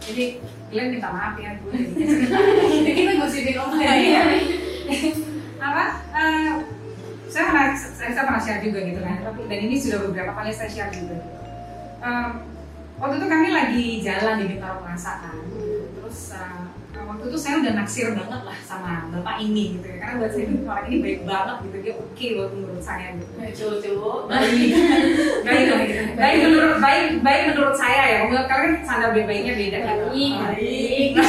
Jadi 0.00 0.24
kalian 0.68 0.88
minta 0.90 1.08
maaf 1.08 1.34
ya 1.34 1.50
gue 1.56 1.72
jadi 2.76 2.90
kita 2.92 3.12
gosipin 3.16 3.56
om 3.56 3.70
Iya, 3.74 3.92
iya. 3.96 4.22
apa? 5.58 5.84
Eh, 6.10 6.52
saya 7.26 7.44
pernah 7.46 7.66
saya, 7.72 8.10
saya 8.10 8.24
pernah 8.24 8.40
share 8.40 8.60
juga 8.60 8.78
gitu 8.82 9.00
kan. 9.00 9.16
Tapi 9.22 9.40
dan 9.46 9.58
ini 9.62 9.76
sudah 9.76 9.98
beberapa 10.02 10.32
kali 10.32 10.50
saya 10.50 10.68
share 10.68 10.90
juga. 10.90 11.14
Gitu. 11.14 11.28
Waktu 13.00 13.16
itu 13.16 13.26
kami 13.32 13.48
lagi 13.48 13.86
jalan 14.04 14.34
di 14.36 14.44
Bintaro 14.44 14.84
Plaza 14.84 15.24
kan. 15.24 15.40
Terus 15.96 16.36
eh, 16.36 16.60
waktu 17.00 17.24
itu 17.32 17.38
saya 17.40 17.64
udah 17.64 17.72
naksir 17.80 18.12
banget 18.12 18.40
lah 18.44 18.58
sama 18.60 19.08
bapak 19.08 19.40
ini 19.40 19.80
gitu 19.80 19.88
ya. 19.88 19.96
Karena 20.04 20.14
buat 20.20 20.30
saya 20.36 20.44
orang 20.68 20.84
ini 20.92 20.96
baik 21.00 21.20
banget 21.24 21.56
gitu. 21.64 21.76
Dia 21.80 21.94
oke 21.96 22.26
buat 22.36 22.50
menurut 22.52 22.82
saya 22.84 23.06
gitu. 23.16 23.32
Cowok-cowok. 23.40 24.20
Baik. 24.28 24.70
Baik 25.48 25.64
baik. 26.20 26.38
Menurut 26.44 26.76
baik 26.76 27.06
baik 27.24 27.42
menurut 27.56 27.76
saya 27.80 28.02
ya. 28.04 28.18
Menurut 28.28 28.46
kalian 28.52 28.72
standar 28.84 29.10
baik-baiknya 29.16 29.52
beda 29.56 29.78
gitu 29.80 30.04
Baik, 30.12 30.32
baik. 30.44 31.10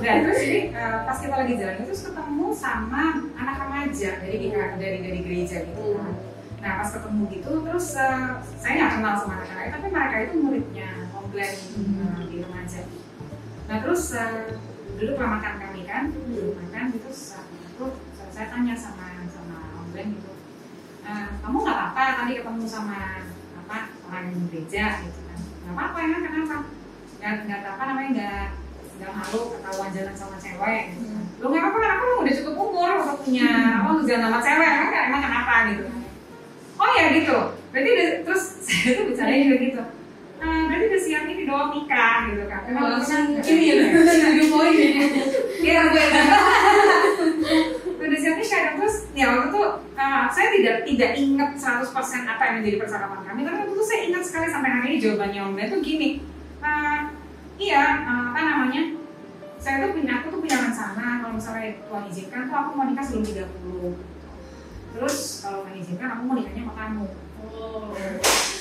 Nah 0.00 0.16
terus 0.24 0.40
ini 0.48 0.72
eh, 0.72 0.98
pas 1.04 1.16
kita 1.20 1.34
lagi 1.44 1.60
jalan 1.60 1.76
itu 1.76 1.92
terus 1.92 2.02
ketemu 2.08 2.46
sama 2.56 3.20
anak 3.36 3.56
remaja 3.68 4.10
dari 4.16 4.48
dari 4.80 4.98
dari 5.04 5.18
gereja 5.20 5.60
gitu 5.60 5.92
kan. 5.92 6.29
Nah 6.60 6.72
pas 6.76 6.90
ketemu 6.92 7.22
gitu 7.32 7.50
terus 7.64 7.86
eh, 7.96 8.28
saya 8.60 8.72
nggak 8.76 8.92
kenal 9.00 9.14
sama 9.16 9.32
anak-anak 9.40 9.68
tapi 9.72 9.86
mereka 9.88 10.16
itu 10.20 10.34
muridnya 10.38 10.90
Om 11.16 11.24
Glenn 11.32 11.54
eh, 11.56 12.20
di 12.28 12.36
remaja. 12.44 12.80
Nah 13.68 13.76
terus 13.80 14.02
eh, 14.12 14.60
dulu 15.00 15.10
pernah 15.16 15.40
makan 15.40 15.54
kami 15.56 15.80
kan, 15.88 16.02
dulu 16.12 16.52
makan 16.60 16.82
gitu 16.92 17.08
terus 17.08 17.22
itu 17.48 17.84
saya 18.28 18.46
tanya 18.52 18.74
sama 18.76 19.24
sama 19.32 19.58
Om 19.80 19.86
Glenn 19.92 20.08
gitu, 20.20 20.32
"Eh, 21.08 21.28
kamu 21.40 21.56
nggak 21.58 21.76
apa-apa 21.80 22.02
tadi 22.20 22.32
ketemu 22.36 22.64
sama 22.68 22.98
apa 23.56 23.78
orang 24.04 24.26
gereja 24.52 24.84
gitu 25.00 25.20
kan? 25.24 25.38
Nggak 25.64 25.74
apa-apa 25.74 25.98
emang 26.04 26.22
kenapa? 26.28 26.56
Nggak 27.20 27.32
nggak 27.48 27.72
apa 27.72 27.82
namanya 27.88 28.10
nggak 28.12 28.44
nggak 29.00 29.12
malu 29.16 29.40
ketahuan 29.56 29.90
jalan 29.96 30.12
sama 30.12 30.36
cewek 30.36 30.82
gitu 30.92 31.08
kan. 31.08 31.24
Lu 31.40 31.46
nggak 31.48 31.62
apa-apa 31.64 31.78
kan 31.80 31.90
aku 31.96 32.06
udah 32.20 32.34
cukup 32.36 32.54
umur 32.60 32.90
udah 33.00 33.16
punya 33.16 33.48
apa 33.80 33.88
untuk 33.96 34.04
jalan 34.04 34.22
sama 34.28 34.38
cewek 34.44 34.68
emang 34.68 34.90
emang 35.08 35.20
kenapa 35.24 35.54
gitu. 35.72 35.84
Oh 36.80 36.90
ya 36.90 37.04
gitu. 37.12 37.36
Berarti 37.70 37.88
udah- 37.92 38.18
terus 38.24 38.44
saya 38.64 38.90
tuh 38.96 39.04
bicara 39.06 39.30
juga 39.30 39.56
gitu. 39.60 39.82
"Eh, 40.40 40.60
berarti 40.64 40.84
udah 40.88 41.02
siap 41.02 41.24
ini 41.26 41.42
doang 41.44 41.70
nikah 41.70 42.16
gitu 42.26 42.44
kan. 42.48 42.60
Emang 42.64 42.84
langsung 42.90 43.36
langsung 43.36 43.52
ini 43.52 43.64
ya? 43.68 43.74
Tujuh 43.92 44.46
poin 44.48 44.72
ya 45.60 45.80
gue. 45.86 46.04
Udah 48.00 48.18
siap 48.18 48.36
nikah 48.36 48.60
dan 48.64 48.72
terus 48.74 48.96
ya 49.12 49.24
waktu 49.28 49.46
itu 49.46 49.60
uh, 49.94 50.24
saya 50.26 50.48
tidak 50.50 50.76
tidak 50.82 51.10
ingat 51.14 51.50
100% 51.54 51.92
apa 52.26 52.42
yang 52.42 52.54
menjadi 52.58 52.76
percakapan 52.80 53.20
kami. 53.22 53.40
Tapi 53.44 53.56
waktu 53.60 53.72
itu 53.72 53.84
saya 53.84 54.00
ingat 54.08 54.22
sekali 54.24 54.46
sampai 54.48 54.70
hari 54.72 54.86
ini 54.90 54.98
jawabannya 54.98 55.40
Om. 55.44 55.56
Tuh 55.68 55.80
gini 55.80 56.08
"Uh, 56.58 56.98
iya 57.56 57.84
uh, 58.02 58.32
apa 58.32 58.40
namanya 58.40 58.82
saya 59.60 59.84
tuh 59.84 59.92
punya 59.92 60.12
aku 60.18 60.32
tuh 60.32 60.40
punya 60.40 60.56
rencana. 60.58 61.20
Kalau 61.20 61.34
misalnya 61.36 61.76
Tuhan 61.78 62.04
izinkan 62.08 62.48
tuh 62.48 62.56
aku 62.56 62.70
mau 62.72 62.88
nikah 62.88 63.04
sebelum 63.04 63.24
30 63.28 63.92
terus 64.90 65.16
kalau 65.40 65.62
Tuhan 65.62 65.76
izinkan 65.76 66.08
aku 66.10 66.22
mau 66.24 66.34
nikahnya 66.36 66.62
sama 66.64 66.74
kamu 66.76 67.06
Oh, 67.50 67.90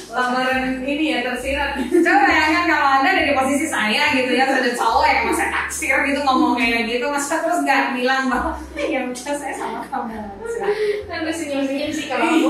lamaran 0.09 0.81
ini 0.81 1.13
ya 1.13 1.19
tersirat 1.21 1.77
Coba 1.77 2.25
bayangkan 2.25 2.65
kalau 2.65 2.87
anda 2.99 3.09
ada 3.11 3.23
di 3.23 3.31
posisi 3.31 3.67
saya 3.67 4.11
gitu 4.11 4.33
ya, 4.33 4.43
terus 4.43 4.59
ada 4.65 4.71
cowok 4.73 5.05
yang 5.05 5.23
masa 5.29 5.45
taksir 5.47 5.95
gitu 6.03 6.19
ngomong 6.25 6.57
kayak 6.57 6.89
gitu, 6.89 7.05
masa 7.05 7.39
terus 7.39 7.61
nggak 7.61 7.93
bilang 7.93 8.27
bahwa 8.27 8.57
ya 8.75 9.05
udah 9.05 9.35
saya 9.35 9.53
sama 9.53 9.85
kamu 9.85 10.15
aja." 10.15 10.67
kan 11.05 11.17
gue 11.21 11.31
senyum-senyum 11.31 11.91
sih 11.93 12.05
kalau 12.07 12.25
aku 12.25 12.49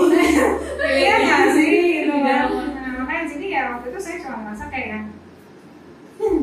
Iya 0.79 1.13
nggak 1.19 1.43
sih 1.51 1.69
gitu 1.99 2.13
Iya. 2.13 2.23
kan. 2.23 2.45
Nah, 2.77 2.91
makanya 3.03 3.23
jadi 3.27 3.45
ya 3.51 3.61
waktu 3.75 3.87
itu 3.91 3.99
saya 3.99 4.15
cuma 4.23 4.37
merasa 4.39 4.63
kayak 4.71 4.87
yang, 4.87 5.05
"Hmm, 6.17 6.41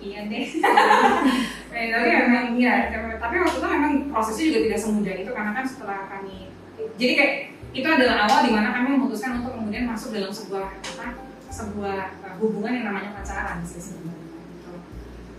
iya 0.00 0.20
deh. 0.24 0.46
Eh, 1.74 1.90
tapi 1.90 2.06
memang 2.06 2.54
iya, 2.54 2.86
tapi 3.18 3.34
waktu 3.36 3.58
itu 3.58 3.66
memang 3.66 3.92
prosesnya 4.08 4.46
juga 4.46 4.60
tidak 4.62 4.78
semudah 4.78 5.14
itu 5.18 5.30
karena 5.34 5.50
kan 5.52 5.66
setelah 5.66 6.06
kami, 6.06 6.53
jadi 6.94 7.12
kayak 7.14 7.34
itu 7.74 7.88
adalah 7.90 8.30
awal 8.30 8.46
di 8.46 8.50
mana 8.54 8.70
kami 8.70 8.94
memutuskan 8.94 9.42
untuk 9.42 9.58
kemudian 9.58 9.90
masuk 9.90 10.14
dalam 10.14 10.30
sebuah 10.30 10.78
apa 10.78 11.06
sebuah 11.50 11.98
uh, 12.22 12.34
hubungan 12.38 12.74
yang 12.74 12.86
namanya 12.90 13.14
pacaran 13.14 13.62
sih 13.62 13.78
sebenarnya 13.78 14.42
gitu. 14.50 14.74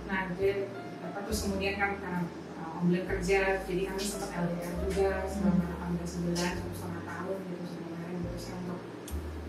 Nah, 0.07 0.19
jadi 0.35 0.71
apa, 1.03 1.17
terus 1.27 1.39
kemudian 1.47 1.75
kan 1.75 1.99
karena 1.99 2.21
uh, 2.59 3.03
kerja, 3.07 3.39
jadi 3.67 3.81
kami 3.91 3.99
sempat 4.03 4.31
LDR 4.31 4.73
juga 4.83 5.09
selama 5.27 5.63
18 5.99 6.23
bulan, 6.23 6.53
setengah 6.71 7.03
tahun 7.03 7.37
gitu 7.51 7.65
sebenarnya 7.67 8.09
memutuskan 8.15 8.55
untuk 8.63 8.79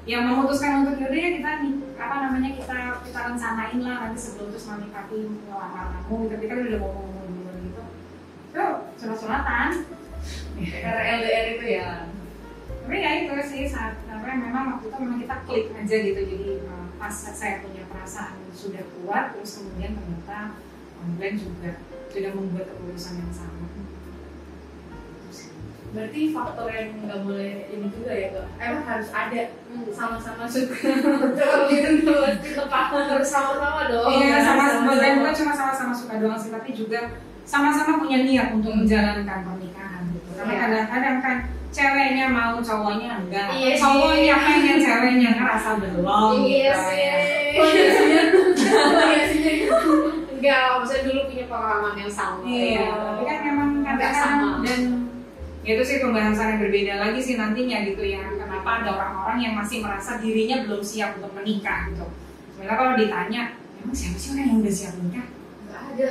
ya 0.07 0.19
memutuskan 0.23 0.71
untuk 0.83 0.95
yaudah 1.03 1.19
ya 1.19 1.31
kita 1.39 1.51
apa 1.99 2.15
namanya 2.23 2.51
kita 2.55 2.79
kita 3.03 3.19
rencanain 3.31 3.79
lah 3.83 3.97
nanti 4.07 4.19
sebelum 4.23 4.55
terus 4.55 4.67
menikahi 4.71 5.19
ngelamar 5.27 5.87
kamu 5.91 6.15
gitu 6.15 6.31
tapi 6.35 6.45
kan 6.47 6.57
udah 6.63 6.79
mau 6.79 6.91
ngomong 6.95 7.27
dulu 7.35 7.51
gitu 7.67 7.83
tuh 8.55 8.75
surat-suratan 10.57 10.91
RLDR 10.97 11.47
itu 11.59 11.67
ya. 11.77 11.91
Tapi 12.87 12.97
ya 13.03 13.11
itu 13.27 13.35
sih 13.43 13.63
saat 13.67 13.99
apa 14.07 14.25
memang 14.31 14.79
waktu 14.79 14.89
itu 14.89 14.97
memang 15.03 15.19
kita 15.21 15.37
klik 15.45 15.67
aja 15.75 15.97
gitu. 16.01 16.21
Jadi 16.23 16.51
uh, 16.65 16.87
pas 16.97 17.13
saya 17.13 17.61
punya 17.61 17.83
perasaan 17.91 18.39
sudah 18.57 18.83
kuat 19.01 19.37
terus 19.37 19.61
kemudian 19.61 19.93
ternyata 19.99 20.57
Glenn 21.21 21.37
juga 21.39 21.71
sudah 22.11 22.31
membuat 22.33 22.67
keputusan 22.73 23.21
yang 23.21 23.33
sama. 23.35 23.69
Berarti 25.95 26.21
faktor 26.29 26.69
yang 26.69 26.89
nggak 27.09 27.21
boleh 27.25 27.73
ini 27.73 27.87
juga 27.89 28.13
ya 28.13 28.29
kak? 28.35 28.47
Emang 28.61 28.85
harus 28.85 29.09
ada 29.13 29.41
sama-sama 29.97 30.45
suka 30.45 30.93
kalau 31.41 31.69
gitu 31.73 32.13
pasti 32.69 33.09
harus 33.13 33.29
sama-sama 33.29 33.89
dong. 33.89 34.09
Iya 34.13 34.37
sama 34.45 34.65
bukan 34.93 35.35
cuma 35.37 35.53
sama-sama 35.57 35.93
suka 35.97 36.15
doang 36.21 36.37
sih 36.37 36.53
tapi 36.53 36.71
juga 36.77 37.17
sama-sama 37.47 38.03
punya 38.03 38.27
niat 38.27 38.51
untuk 38.53 38.75
menjalankan 38.75 39.23
pernikahan 39.25 39.66
gitu 40.47 40.55
karena 40.55 40.77
Iya. 40.77 40.87
kadang-kadang 40.87 41.19
kan 41.19 41.37
ceweknya 41.69 42.27
mau 42.27 42.55
cowoknya 42.57 43.11
enggak 43.19 43.47
Iya 43.51 43.71
sih. 43.73 43.81
cowoknya 43.83 44.35
pengen 44.39 44.77
ceweknya 44.79 45.31
ngerasa 45.35 45.71
belum 45.77 46.33
iya 46.41 46.73
gitu 46.73 46.81
sih 46.81 46.99
ya. 46.99 47.15
Oh, 47.57 47.67
iya 47.67 47.89
sih. 47.91 48.15
Oh, 48.73 49.03
iya 49.05 49.25
sih. 49.27 49.57
enggak 50.31 50.63
maksudnya 50.73 51.03
dulu 51.05 51.21
punya 51.27 51.45
pengalaman 51.47 51.95
yang 51.97 52.13
sama 52.13 52.41
Iya, 52.43 52.87
tapi 52.93 53.23
kan 53.25 53.39
memang 53.43 53.69
Nggak 53.77 53.97
kadang-kadang 53.97 54.41
sama. 54.41 54.51
dan 54.63 54.81
itu 55.67 55.83
sih 55.83 55.99
pembahasan 55.99 56.47
yang 56.49 56.61
berbeda 56.63 56.95
lagi 56.97 57.19
sih 57.19 57.35
nantinya 57.35 57.83
gitu 57.85 58.03
ya. 58.03 58.23
Kenapa 58.33 58.71
ada 58.79 58.91
orang-orang 58.93 59.39
yang 59.41 59.55
masih 59.55 59.83
merasa 59.83 60.15
dirinya 60.17 60.63
belum 60.63 60.79
siap 60.79 61.19
untuk 61.19 61.35
menikah 61.35 61.91
gitu. 61.91 62.07
Sebenarnya 62.55 62.79
kalau 62.79 62.95
ditanya, 62.95 63.43
emang 63.77 63.91
siapa 63.93 64.15
sih 64.15 64.31
orang 64.33 64.47
yang 64.47 64.59
udah 64.63 64.71
siap 64.73 64.95
nikah? 64.97 65.27
nggak 65.67 65.83
ada 65.91 66.07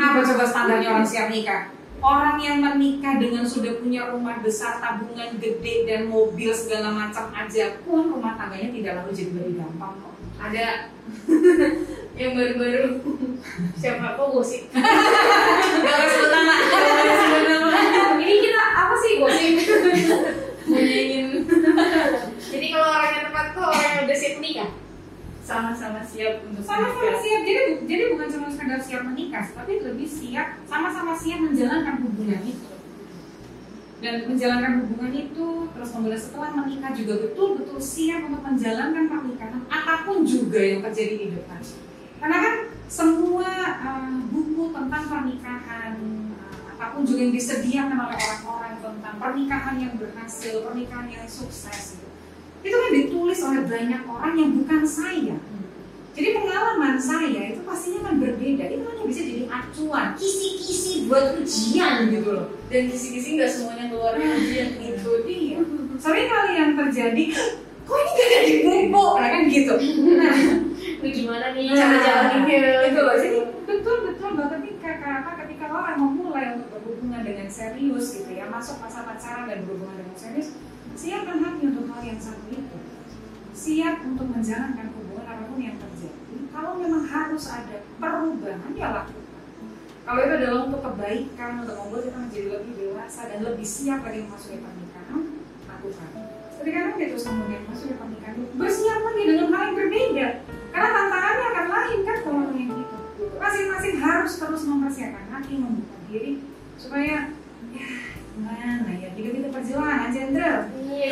Apa 0.00 0.18
coba 0.24 0.44
standarnya 0.44 0.88
orang 0.90 1.04
siap 1.04 1.28
nikah? 1.28 1.75
Orang 2.06 2.38
yang 2.38 2.62
menikah 2.62 3.18
dengan 3.18 3.42
sudah 3.42 3.82
punya 3.82 4.06
rumah 4.14 4.38
besar, 4.38 4.78
tabungan 4.78 5.42
gede 5.42 5.90
dan 5.90 6.06
mobil 6.06 6.54
segala 6.54 6.94
macam 6.94 7.34
aja 7.34 7.82
pun 7.82 8.14
rumah 8.14 8.38
tangganya 8.38 8.70
tidak 8.70 8.92
lalu 9.02 9.10
jadi 9.10 9.30
lebih 9.34 9.54
gampang 9.58 9.98
kok. 9.98 10.14
ada 10.38 10.66
yang 12.22 12.30
baru-baru. 12.38 13.02
Siapa 13.74 14.14
kok 14.14 14.28
gosip? 14.30 14.70
Gak 14.70 15.94
harus 15.98 16.12
sebut 16.14 16.30
nama. 16.30 16.54
ini 18.22 18.34
kita 18.38 18.62
apa 18.62 18.94
sih 19.02 19.12
gosip? 19.18 19.54
Nanyain 20.70 21.26
jadi 22.46 22.66
kalau 22.70 22.88
orang 22.88 23.10
yang 23.10 23.24
tepat 23.30 23.46
tuh 23.50 23.64
orang 23.66 23.90
yang 23.90 24.02
udah 24.06 24.16
siap 24.16 24.34
menikah? 24.38 24.70
Sama-sama 25.42 26.00
siap 26.06 26.42
untuk 26.46 26.62
sama-sama 26.62 27.18
siap. 27.18 27.42
Jadi 27.42 27.62
jadi 27.86 28.02
bukan 28.14 28.28
cuma 28.30 28.46
sekedar 28.66 28.82
siap 28.82 29.02
menikah 29.06 29.46
tapi 29.54 29.78
lebih 29.78 30.10
siap 30.10 30.58
sama-sama 30.66 31.14
siap 31.14 31.38
menjalankan 31.38 32.02
hubungan 32.02 32.42
itu 32.42 32.74
dan 34.02 34.26
menjalankan 34.26 34.82
hubungan 34.82 35.14
itu 35.14 35.70
terus 35.70 35.90
kemudian 35.94 36.18
setelah 36.18 36.50
menikah 36.50 36.90
juga 36.90 37.14
betul-betul 37.30 37.78
siap 37.78 38.26
untuk 38.26 38.42
menjalankan 38.42 39.06
pernikahan 39.06 39.62
apa 39.70 40.02
pun 40.02 40.26
juga 40.26 40.58
yang 40.58 40.82
terjadi 40.82 41.14
di 41.14 41.28
depan 41.38 41.62
karena 42.18 42.36
kan 42.42 42.54
semua 42.90 43.50
uh, 43.86 44.18
buku 44.34 44.74
tentang 44.74 45.04
pernikahan 45.14 45.94
uh, 46.34 46.58
apa 46.74 46.84
pun 46.90 47.06
juga 47.06 47.22
yang 47.22 47.34
disediakan 47.38 47.98
oleh 48.02 48.18
orang-orang 48.18 48.74
tentang 48.82 49.14
pernikahan 49.22 49.76
yang 49.78 49.94
berhasil 49.94 50.54
pernikahan 50.66 51.06
yang 51.06 51.26
sukses 51.30 52.02
gitu. 52.02 52.08
itu 52.66 52.74
kan 52.74 52.90
ditulis 52.90 53.38
oleh 53.46 53.62
banyak 53.62 54.02
orang 54.10 54.34
yang 54.34 54.50
bukan 54.58 54.82
saya 54.82 55.38
jadi 56.16 56.28
pengalaman 56.32 56.96
saya 56.96 57.52
itu 57.52 57.60
pastinya 57.60 58.08
kan 58.08 58.16
berbeda. 58.16 58.64
Itu 58.72 58.88
hanya 58.88 59.04
bisa 59.04 59.20
jadi 59.20 59.44
acuan, 59.52 60.16
kisi-kisi 60.16 61.04
buat 61.12 61.36
ujian 61.36 62.08
gitu 62.08 62.28
loh. 62.32 62.48
dan 62.72 62.88
kisi-kisi 62.88 63.36
nggak 63.36 63.52
semuanya 63.52 63.92
keluar 63.92 64.16
ujian 64.16 64.80
Itu 64.80 65.12
dia. 65.28 65.60
Sering 66.00 66.28
kali 66.32 66.52
yang 66.56 66.72
terjadi, 66.72 67.24
kok 67.84 67.98
ini 68.00 68.10
gak 68.16 68.28
ada 68.32 68.40
di 68.48 68.54
buku? 68.64 69.04
Nah 69.20 69.28
kan 69.28 69.42
gitu. 69.44 69.74
Nah, 70.16 70.36
itu 70.96 71.06
gimana 71.20 71.46
nih 71.52 71.68
Nah, 71.68 71.76
cara 71.76 71.96
jalaninnya 72.00 72.58
gitu 72.88 73.00
loh. 73.04 73.16
Jadi 73.20 73.38
betul 73.68 73.96
betul 74.08 74.30
bahwa 74.40 74.48
ketika 74.56 74.88
apa 75.20 75.30
ketika 75.44 75.66
ketika 75.66 75.82
orang 75.82 75.98
memulai 76.00 76.46
untuk 76.56 76.68
berhubungan 76.80 77.26
dengan 77.26 77.48
serius 77.50 78.16
gitu 78.16 78.30
ya, 78.32 78.48
masuk 78.48 78.80
masa 78.80 79.04
pacaran 79.04 79.50
dan 79.50 79.68
berhubungan 79.68 80.00
dengan 80.00 80.16
serius, 80.16 80.56
siapkan 80.96 81.44
hati 81.44 81.74
untuk 81.74 81.92
hal 81.92 82.00
yang 82.06 82.20
satu 82.22 82.46
itu. 82.48 82.78
Siap 83.56 84.04
untuk 84.04 84.30
menjalankan 84.32 84.95
hubungan 85.16 85.32
apa 85.32 85.44
pun 85.48 85.60
yang 85.64 85.76
terjadi. 85.80 86.36
Kalau 86.52 86.70
memang 86.76 87.04
harus 87.08 87.44
ada 87.48 87.76
perubahan, 87.96 88.72
ya 88.76 88.88
lakukan. 88.92 89.44
Kalau 90.06 90.20
itu 90.22 90.34
adalah 90.38 90.60
untuk 90.68 90.80
kebaikan, 90.84 91.50
untuk 91.64 91.76
membuat 91.80 92.02
kita 92.06 92.18
menjadi 92.20 92.48
lebih 92.60 92.72
dewasa 92.76 93.20
dan 93.26 93.38
lebih 93.42 93.66
siap 93.66 94.00
lagi 94.04 94.20
memasuki 94.22 94.60
pernikahan, 94.60 95.20
lakukan. 95.66 96.08
Ketika 96.56 96.78
nanti 96.78 97.02
terus 97.10 97.24
kemudian 97.24 97.62
masuk 97.66 97.86
ke 97.90 97.96
pernikahan, 97.96 98.34
bersiap 98.54 99.00
lagi 99.02 99.22
dengan 99.24 99.46
hal 99.50 99.62
yang 99.66 99.76
berbeda. 99.76 100.26
Karena 100.70 100.88
tantangannya 100.92 101.46
akan 101.48 101.66
lain 101.72 101.98
kan 102.04 102.16
kalau 102.20 102.40
yang 102.52 102.70
gitu. 102.70 102.96
Masing-masing 103.36 103.94
harus 103.98 104.32
terus 104.36 104.62
mempersiapkan 104.68 105.26
hati, 105.32 105.52
membuka 105.56 105.96
diri 106.12 106.32
supaya 106.76 107.32
ya 107.72 107.88
gimana 108.36 108.90
ya 109.00 109.08
hidup 109.16 109.32
itu 109.32 109.48
perjuangan, 109.48 110.12
Jenderal. 110.12 110.68
Iya, 110.76 111.08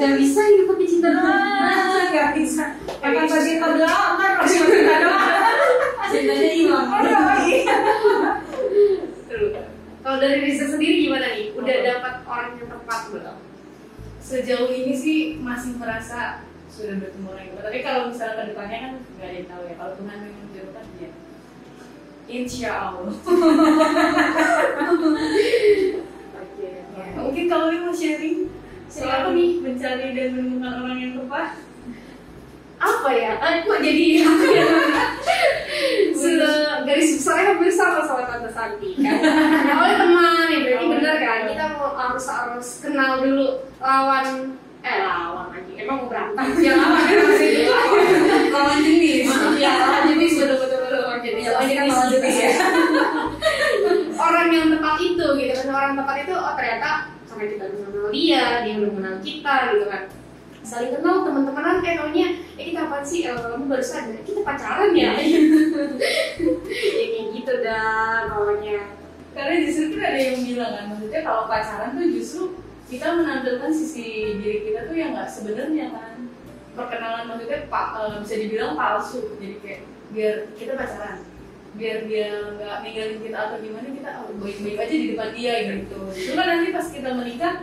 nggak 0.00 0.16
bisa 0.16 0.40
hidup 0.48 0.66
pakai 0.72 0.86
cinta 0.88 1.08
doang. 1.12 1.28
Ah, 1.28 2.08
nggak 2.08 2.30
bisa. 2.40 2.64
Akan 3.04 3.26
saja 3.28 3.52
doang 3.60 4.16
kan 4.16 4.32
masih 4.40 4.58
cinta 4.64 4.96
doang. 5.04 5.28
Cintanya 6.10 6.50
hilang. 6.56 6.88
Oh, 6.90 7.36
iya. 7.44 7.76
Terus, 9.30 9.52
Kalau 10.00 10.16
dari 10.16 10.36
Risa 10.48 10.64
sendiri 10.66 11.06
gimana 11.06 11.36
nih? 11.36 11.52
Udah 11.52 11.76
dapat 11.84 12.14
orang 12.24 12.56
yang 12.56 12.68
tepat 12.72 13.00
belum? 13.12 13.38
Sejauh 14.24 14.72
ini 14.72 14.96
sih 14.96 15.36
masih 15.38 15.76
merasa 15.76 16.48
sudah 16.72 16.98
bertemu 16.98 17.26
orang 17.30 17.44
yang 17.44 17.52
tepat. 17.54 17.64
Tapi 17.68 17.78
kalau 17.84 18.02
misalnya 18.08 18.34
ke 18.40 18.44
depannya 18.56 18.78
kan 18.80 18.92
nggak 18.98 19.28
ada 19.28 19.36
yang 19.36 19.48
tahu 19.52 19.62
ya. 19.68 19.74
Kalau 19.76 19.92
Tuhan 20.00 20.16
memang 20.18 20.42
menjodohkan 20.48 20.84
dia. 20.96 21.10
Insya 22.30 22.70
Allah. 22.72 23.14
Oke. 26.40 26.68
Mungkin 27.20 27.44
kalau 27.46 27.66
mau 27.70 27.94
sharing, 27.94 28.49
mencari 29.80 30.12
dan 30.12 30.28
menemukan 30.36 30.72
orang 30.84 30.98
yang 31.00 31.12
tepat? 31.16 31.48
Apa 32.76 33.08
ya? 33.12 33.32
Eh, 33.32 33.54
kok 33.64 33.78
jadi 33.80 34.04
ya? 34.20 34.28
Garis 36.80 37.16
besarnya 37.16 37.56
hampir 37.56 37.72
sama 37.72 38.04
sama 38.04 38.28
Tante 38.28 38.52
Santi 38.52 38.92
kan? 39.00 39.16
Awalnya 39.72 39.96
teman 39.96 40.48
ya, 40.52 40.58
berarti 40.60 40.84
bener 40.84 41.16
kan? 41.16 41.40
Kita 41.48 41.64
mau 41.76 41.96
harus 41.96 42.24
harus 42.28 42.68
kenal 42.80 43.24
dulu 43.24 43.46
lawan 43.80 44.52
eh 44.80 44.96
lawan 44.96 45.52
aja 45.52 45.72
emang 45.76 45.96
mau 45.98 46.08
berantem 46.08 46.56
ya 46.56 46.72
lawan 46.72 47.04
kan 47.04 47.16
masih 47.20 47.68
lawan 47.68 48.00
Lawan 48.48 48.78
jenis. 48.80 49.28
ya 49.60 49.72
lawan 49.76 50.02
jenis 50.08 50.32
betul 50.40 50.56
betul 50.56 50.78
betul 50.80 51.00
lawan 51.04 51.20
jenis 51.20 51.44
Ya, 51.44 51.52
pasti 51.52 51.72
kan 51.76 51.84
lawan 51.84 52.08
jenis 52.08 52.36
ya. 52.40 52.50
orang 54.16 54.48
yang 54.48 54.66
tepat 54.72 54.96
itu 55.04 55.26
gitu 55.36 55.52
kan 55.52 55.68
orang 55.68 55.92
tepat 56.00 56.16
itu 56.24 56.32
oh 56.32 56.52
ternyata 56.56 57.09
sampai 57.40 57.56
kita 57.56 57.72
belum 57.72 57.88
kenal 57.88 58.08
dia 58.12 58.44
dia 58.60 58.74
belum 58.76 58.92
kenal 59.00 59.16
kita 59.24 59.54
gitu 59.72 59.86
kan. 59.88 60.02
Saling 60.60 60.92
kenal 60.92 61.24
teman-temanan 61.24 61.80
eh 61.80 61.96
taunya 61.96 62.28
eh 62.60 62.64
kita 62.68 62.80
apa 62.84 63.00
sih? 63.00 63.24
Eh, 63.24 63.32
kamu 63.32 63.64
baru 63.64 63.80
sadar 63.80 64.20
kita 64.28 64.40
pacaran 64.44 64.92
ya? 64.92 65.16
Ya 67.00 67.06
kayak 67.08 67.26
gitu 67.32 67.52
dah 67.64 68.28
pokoknya. 68.28 68.92
Karena 69.32 69.54
justru 69.64 69.96
kan 69.96 70.12
ada 70.12 70.20
yang 70.20 70.38
bilang 70.44 70.72
kan, 70.76 70.84
maksudnya 70.92 71.20
kalau 71.24 71.42
pacaran 71.48 71.96
tuh 71.96 72.06
justru 72.12 72.42
kita 72.92 73.06
menampilkan 73.16 73.72
sisi 73.72 74.36
diri 74.36 74.58
kita 74.68 74.92
tuh 74.92 74.96
yang 75.00 75.16
nggak 75.16 75.32
sebenarnya 75.32 75.86
kan. 75.96 76.28
Perkenalan 76.76 77.24
maksudnya 77.24 77.72
pa- 77.72 77.96
eh, 78.04 78.20
bisa 78.20 78.34
dibilang 78.36 78.76
palsu, 78.76 79.40
jadi 79.40 79.56
kayak 79.64 79.80
biar 80.12 80.34
kita 80.60 80.72
pacaran, 80.76 81.24
biar 81.78 81.98
dia 82.10 82.28
nggak 82.58 82.76
ninggalin 82.82 83.18
kita 83.22 83.38
atau 83.38 83.56
gimana 83.62 83.88
kita 83.94 84.10
baik-baik 84.42 84.78
aja 84.82 84.94
di 84.94 85.06
depan 85.14 85.30
dia 85.34 85.54
gitu. 85.70 85.98
Cuma 86.10 86.42
nanti 86.46 86.66
pas 86.74 86.86
kita 86.90 87.10
menikah, 87.14 87.54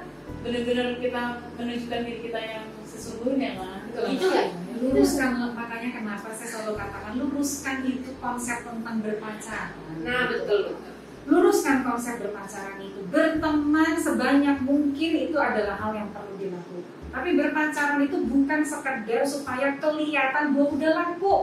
benar-benar 0.43 0.87
kita 0.99 1.21
menunjukkan 1.59 2.01
diri 2.07 2.19
kita 2.23 2.39
yang 2.39 2.65
sesungguhnya 2.87 3.49
kan. 3.59 3.81
Itu 4.07 4.25
nggak? 4.31 4.67
luruskan 4.81 5.29
makanya 5.57 5.89
kenapa 5.89 6.29
saya 6.33 6.49
selalu 6.49 6.73
katakan 6.77 7.13
luruskan 7.17 7.77
itu 7.85 8.11
konsep 8.21 8.61
tentang 8.61 8.97
berpacaran 9.01 9.73
nah 10.05 10.29
betul 10.29 10.59
betul 10.73 10.93
luruskan 11.27 11.83
konsep 11.83 12.21
berpacaran 12.21 12.77
itu 12.79 12.99
berteman 13.09 13.93
sebanyak 13.97 14.57
mungkin 14.63 15.11
itu 15.27 15.37
adalah 15.37 15.75
hal 15.75 15.91
yang 15.97 16.09
perlu 16.13 16.33
dilakukan 16.37 16.95
tapi 17.09 17.29
berpacaran 17.33 17.99
itu 18.05 18.17
bukan 18.29 18.61
sekedar 18.61 19.21
supaya 19.25 19.67
kelihatan 19.81 20.53
bahwa 20.53 20.67
udah 20.77 20.91
laku 20.93 21.33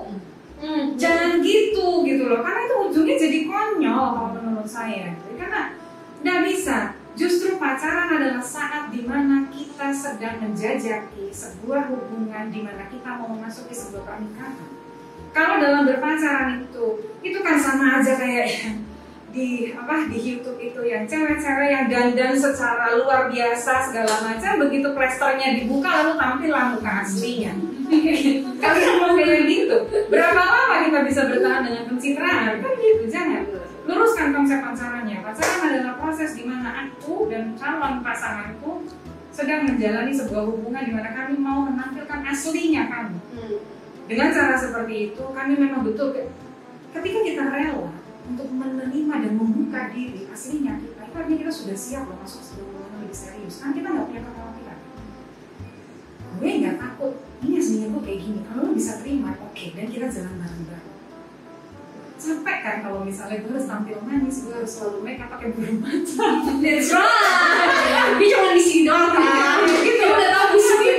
hmm, 0.65 0.97
jangan 0.97 1.45
gitu 1.45 2.01
gitu 2.09 2.25
loh. 2.25 2.41
Karena 2.41 2.61
itu 2.65 2.77
ujungnya 2.89 3.17
jadi 3.21 3.39
konyol 3.45 4.07
kalau 4.17 4.31
menurut 4.41 4.69
saya. 4.69 5.13
Jadi 5.13 5.35
karena 5.37 5.77
nggak 6.25 6.41
bisa. 6.49 6.97
Justru 7.15 7.63
pacaran 7.63 8.11
adalah 8.11 8.43
saat 8.43 8.91
di 8.91 9.07
mana 9.07 9.47
kita 9.53 9.95
sedang 9.95 10.43
menjajaki 10.43 11.31
sebuah 11.31 11.87
hubungan 11.93 12.51
di 12.51 12.65
mana 12.65 12.91
kita 12.91 13.21
mau 13.21 13.31
memasuki 13.31 13.71
sebuah 13.71 14.03
pernikahan. 14.03 14.67
Kalau 15.31 15.63
dalam 15.63 15.87
berpacaran 15.87 16.67
itu 16.67 16.87
itu 17.23 17.39
kan 17.45 17.55
sama 17.61 18.03
aja 18.03 18.19
kayak 18.19 18.51
di 19.35 19.75
apa 19.75 20.07
di 20.07 20.15
YouTube 20.23 20.63
itu 20.63 20.81
yang 20.87 21.03
cewek-cewek 21.11 21.69
yang 21.75 21.87
dandan 21.91 22.39
secara 22.39 22.95
luar 22.95 23.27
biasa 23.27 23.91
segala 23.91 24.15
macam 24.23 24.63
begitu 24.63 24.95
plesternya 24.95 25.59
dibuka 25.59 25.91
lalu 25.91 26.15
tampil 26.15 26.51
lah 26.55 26.65
muka 26.79 27.03
aslinya. 27.03 27.53
Kalian 28.63 28.95
mau 29.03 29.13
kayak 29.19 29.43
gitu? 29.51 29.77
Berapa 30.07 30.39
lama 30.39 30.77
kita 30.87 30.99
bisa 31.03 31.21
bertahan 31.27 31.67
dengan 31.67 31.85
pencitraan? 31.91 32.63
Kan 32.63 32.73
gitu 32.79 33.05
jangan. 33.11 33.43
Luruskan 33.85 34.29
konsep 34.33 34.63
pacarannya. 34.63 35.19
Pacaran 35.21 35.61
adalah 35.67 35.95
proses 35.99 36.31
di 36.39 36.47
mana 36.47 36.87
aku 36.87 37.27
dan 37.27 37.59
calon 37.59 38.01
pasanganku 38.07 38.87
sedang 39.35 39.67
menjalani 39.67 40.15
sebuah 40.15 40.47
hubungan 40.47 40.87
di 40.87 40.93
mana 40.95 41.11
kami 41.11 41.35
mau 41.43 41.67
menampilkan 41.67 42.23
aslinya 42.23 42.87
kami 42.87 43.19
hmm. 43.35 43.59
dengan 44.07 44.31
cara 44.31 44.55
seperti 44.55 45.11
itu 45.11 45.25
kami 45.35 45.59
memang 45.59 45.83
betul 45.83 46.15
ketika 46.95 47.19
kita 47.27 47.43
rela 47.51 47.91
untuk 48.25 48.49
menerima 48.49 49.15
dan 49.21 49.33
membuka 49.37 49.93
diri. 49.93 50.29
Aslinya 50.29 50.81
kita 50.81 51.03
itu 51.05 51.17
artinya 51.17 51.39
kita 51.47 51.53
sudah 51.53 51.77
siap 51.77 52.05
loh 52.09 52.19
masuk 52.21 52.43
hubungan 52.59 53.05
lebih 53.05 53.17
serius. 53.17 53.61
Kan 53.61 53.77
kita 53.77 53.89
nggak 53.93 54.07
punya 54.09 54.23
kekhawatiran. 54.25 54.79
Gue 56.41 56.51
nggak 56.65 56.77
takut. 56.81 57.15
Ini 57.45 57.55
aslinya 57.61 57.87
gue 57.93 58.03
kayak 58.03 58.21
gini. 58.25 58.41
Kalau 58.49 58.61
lo 58.65 58.73
bisa 58.73 58.93
terima 59.05 59.31
oke 59.39 59.67
dan 59.77 59.87
kita 59.87 60.07
jalan 60.09 60.35
bareng-bareng. 60.41 60.93
Capek 62.15 62.59
kan 62.65 62.77
kalau 62.81 63.01
misalnya 63.05 63.37
gue 63.45 63.53
harus 63.53 63.69
tampil 63.69 63.99
manis 64.01 64.37
gue 64.49 64.55
harus 64.57 64.73
selalu 64.73 64.99
make 65.05 65.21
up 65.21 65.29
pakai 65.29 65.53
bulu 65.53 65.75
mata. 65.83 66.27
That's 66.65 66.89
right. 66.89 68.17
Dia 68.17 68.29
cuma 68.33 68.49
di 68.57 68.63
sini 68.65 68.83
doang 68.89 69.13
kan. 69.13 69.59
Kita 69.69 70.05
udah 70.09 70.29
tahu 70.33 70.47
di 70.57 70.61
sini 70.63 70.95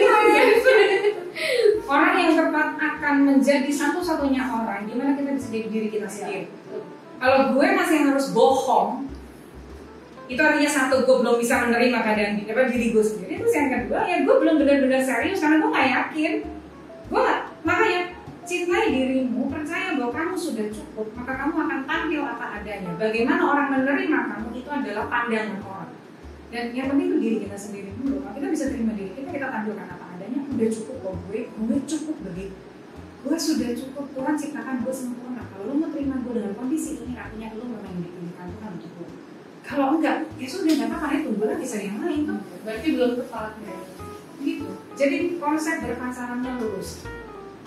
orang 1.86 2.16
yang 2.18 2.34
tepat 2.34 2.70
akan 2.82 3.16
menjadi 3.30 3.70
satu-satunya 3.70 4.42
orang 4.42 4.90
gimana 4.90 5.14
kita 5.14 5.32
bisa 5.38 5.48
jadi 5.54 5.68
diri 5.70 5.88
kita 5.94 6.08
sendiri 6.10 6.50
kalau 7.26 7.58
gue 7.58 7.68
masih 7.74 8.06
harus 8.06 8.30
bohong 8.38 9.10
itu 10.30 10.38
artinya 10.42 10.70
satu 10.70 11.06
gue 11.06 11.16
belum 11.26 11.42
bisa 11.42 11.66
menerima 11.66 11.98
keadaan 12.06 12.34
di 12.38 12.44
depan 12.50 12.66
diri 12.70 12.94
gue 12.94 13.02
sendiri. 13.02 13.42
Terus 13.42 13.54
yang 13.54 13.70
kedua 13.74 14.00
ya 14.06 14.18
gue 14.26 14.36
belum 14.42 14.56
benar-benar 14.62 15.02
serius 15.02 15.42
karena 15.42 15.62
gue 15.62 15.70
nggak 15.70 15.90
yakin. 15.90 16.34
Gue 17.10 17.20
nggak- 17.22 17.46
makanya 17.66 18.02
cintai 18.46 18.94
dirimu 18.94 19.50
percaya 19.50 19.98
bahwa 19.98 20.14
kamu 20.14 20.34
sudah 20.38 20.66
cukup 20.70 21.08
maka 21.18 21.34
kamu 21.34 21.54
akan 21.66 21.80
tampil 21.86 22.22
apa 22.26 22.46
adanya. 22.62 22.92
Bagaimana 22.98 23.42
orang 23.42 23.68
menerima 23.74 24.20
kamu 24.34 24.48
itu 24.54 24.70
adalah 24.70 25.06
pandangan 25.10 25.60
orang. 25.62 25.94
Dan 26.54 26.64
yang 26.78 26.88
penting 26.94 27.08
itu 27.10 27.18
diri 27.22 27.38
kita 27.50 27.58
sendiri 27.58 27.90
dulu. 28.02 28.22
Kalau 28.22 28.34
kita 28.38 28.48
bisa 28.54 28.66
terima 28.70 28.94
diri 28.94 29.14
kita 29.18 29.30
kita 29.30 29.48
tampilkan 29.50 29.88
apa 29.98 30.06
adanya. 30.18 30.42
Udah 30.46 30.68
cukup 30.74 30.96
kok 31.02 31.16
gue 31.30 31.42
gue 31.50 31.80
cukup 31.90 32.18
begitu. 32.22 32.58
Gue 33.26 33.38
sudah 33.38 33.70
cukup 33.74 34.06
Tuhan 34.14 34.34
ciptakan 34.38 34.76
gue 34.86 34.94
sempurna 34.94 35.25
lo 35.66 35.74
mau 35.76 35.90
terima 35.90 36.16
gue 36.22 36.34
dengan 36.38 36.54
kondisi 36.54 36.92
ini 37.02 37.14
artinya 37.18 37.48
lo 37.58 37.64
memang 37.66 37.94
dipilihkan 38.00 38.48
Tuhan 38.56 38.72
untuk 38.78 38.92
gue 38.96 39.10
kalau 39.66 39.88
enggak 39.98 40.18
ya 40.38 40.48
sudah 40.48 40.74
nggak 40.78 40.90
apa-apa 40.94 41.08
ya 41.10 41.20
tunggu 41.26 41.44
lagi 41.50 41.66
cari 41.66 41.86
yang 41.90 42.00
lain. 42.06 42.22
Tuh 42.30 42.40
Berarti 42.62 42.88
belum 42.94 43.12
tepat 43.18 43.52
ya. 43.66 43.78
gitu. 44.46 44.68
Jadi 44.94 45.18
konsep 45.42 45.76
berpacarannya 45.82 46.52
lurus. 46.62 47.02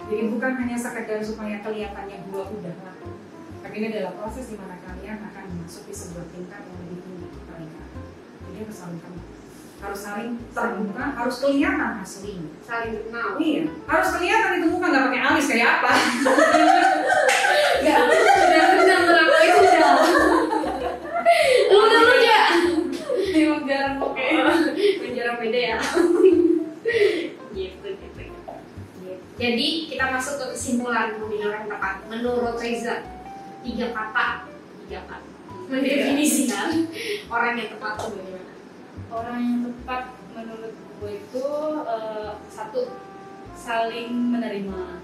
Jadi 0.06 0.22
bukan 0.30 0.52
hanya 0.62 0.78
sekedar 0.78 1.18
supaya 1.26 1.58
kelihatannya 1.58 2.22
gue 2.30 2.42
udah 2.54 2.74
laku 2.87 3.11
tapi 3.68 3.84
ini 3.84 3.87
adalah 3.92 4.16
proses 4.16 4.48
di 4.48 4.56
mana 4.56 4.80
kalian 4.80 5.18
akan 5.28 5.44
memasuki 5.52 5.92
sebuah 5.92 6.26
tingkat 6.32 6.56
yang 6.56 6.78
lebih 6.88 6.98
tinggi 7.04 7.26
pernikahan 7.44 7.92
jadi 8.48 8.56
harus 8.64 8.76
saling 8.80 9.02
harus 9.78 10.00
saling 10.02 10.34
terbuka 10.50 11.04
harus 11.14 11.36
kelihatan 11.38 12.02
aslinya 12.02 12.50
Saling 12.66 12.98
kenal. 13.06 13.38
iya 13.38 13.62
harus 13.86 14.08
kelihatan 14.10 14.50
itu 14.58 14.66
muka 14.68 14.86
nggak 14.90 15.04
pakai 15.06 15.20
alis 15.22 15.46
kayak 15.46 15.68
apa 15.78 15.90
Ya, 17.78 17.94
udah 18.04 18.64
kenal 18.74 19.00
berapa 19.06 19.36
itu 19.38 19.58
udah. 19.62 19.92
Lu 21.70 21.78
udah 21.78 22.00
kerja. 22.10 22.38
Emang 23.38 23.62
jarang 23.70 23.96
oke. 24.02 24.26
Penjara 24.98 25.32
beda 25.38 25.60
ya. 25.62 25.78
Gitu 27.54 27.86
gitu. 27.86 27.86
gitu. 28.18 28.42
Jadi 29.38 29.66
kita 29.86 30.04
masuk 30.10 30.42
ke 30.42 30.58
kesimpulan 30.58 31.14
pemilihan 31.16 31.54
orang 31.54 31.66
tepat 31.70 31.94
menurut 32.10 32.58
Reza. 32.58 33.06
tiga 33.58 33.90
kata 33.90 34.48
tiga 34.86 35.00
kata 35.06 35.28
mendefinisikan 35.68 36.86
orang 37.28 37.58
yang 37.58 37.68
tepat 37.74 37.92
tuh 37.94 38.10
bagaimana 38.14 38.47
orang 39.08 39.40
yang 39.40 39.60
tepat 39.64 40.12
menurut 40.36 40.74
gue 40.76 41.12
itu 41.16 41.48
eh, 41.88 42.30
satu 42.52 42.92
saling 43.56 44.12
menerima. 44.32 45.00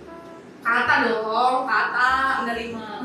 Kata 0.65 0.95
dong 1.09 1.69
kata. 1.69 2.13
Menerima. 2.45 2.85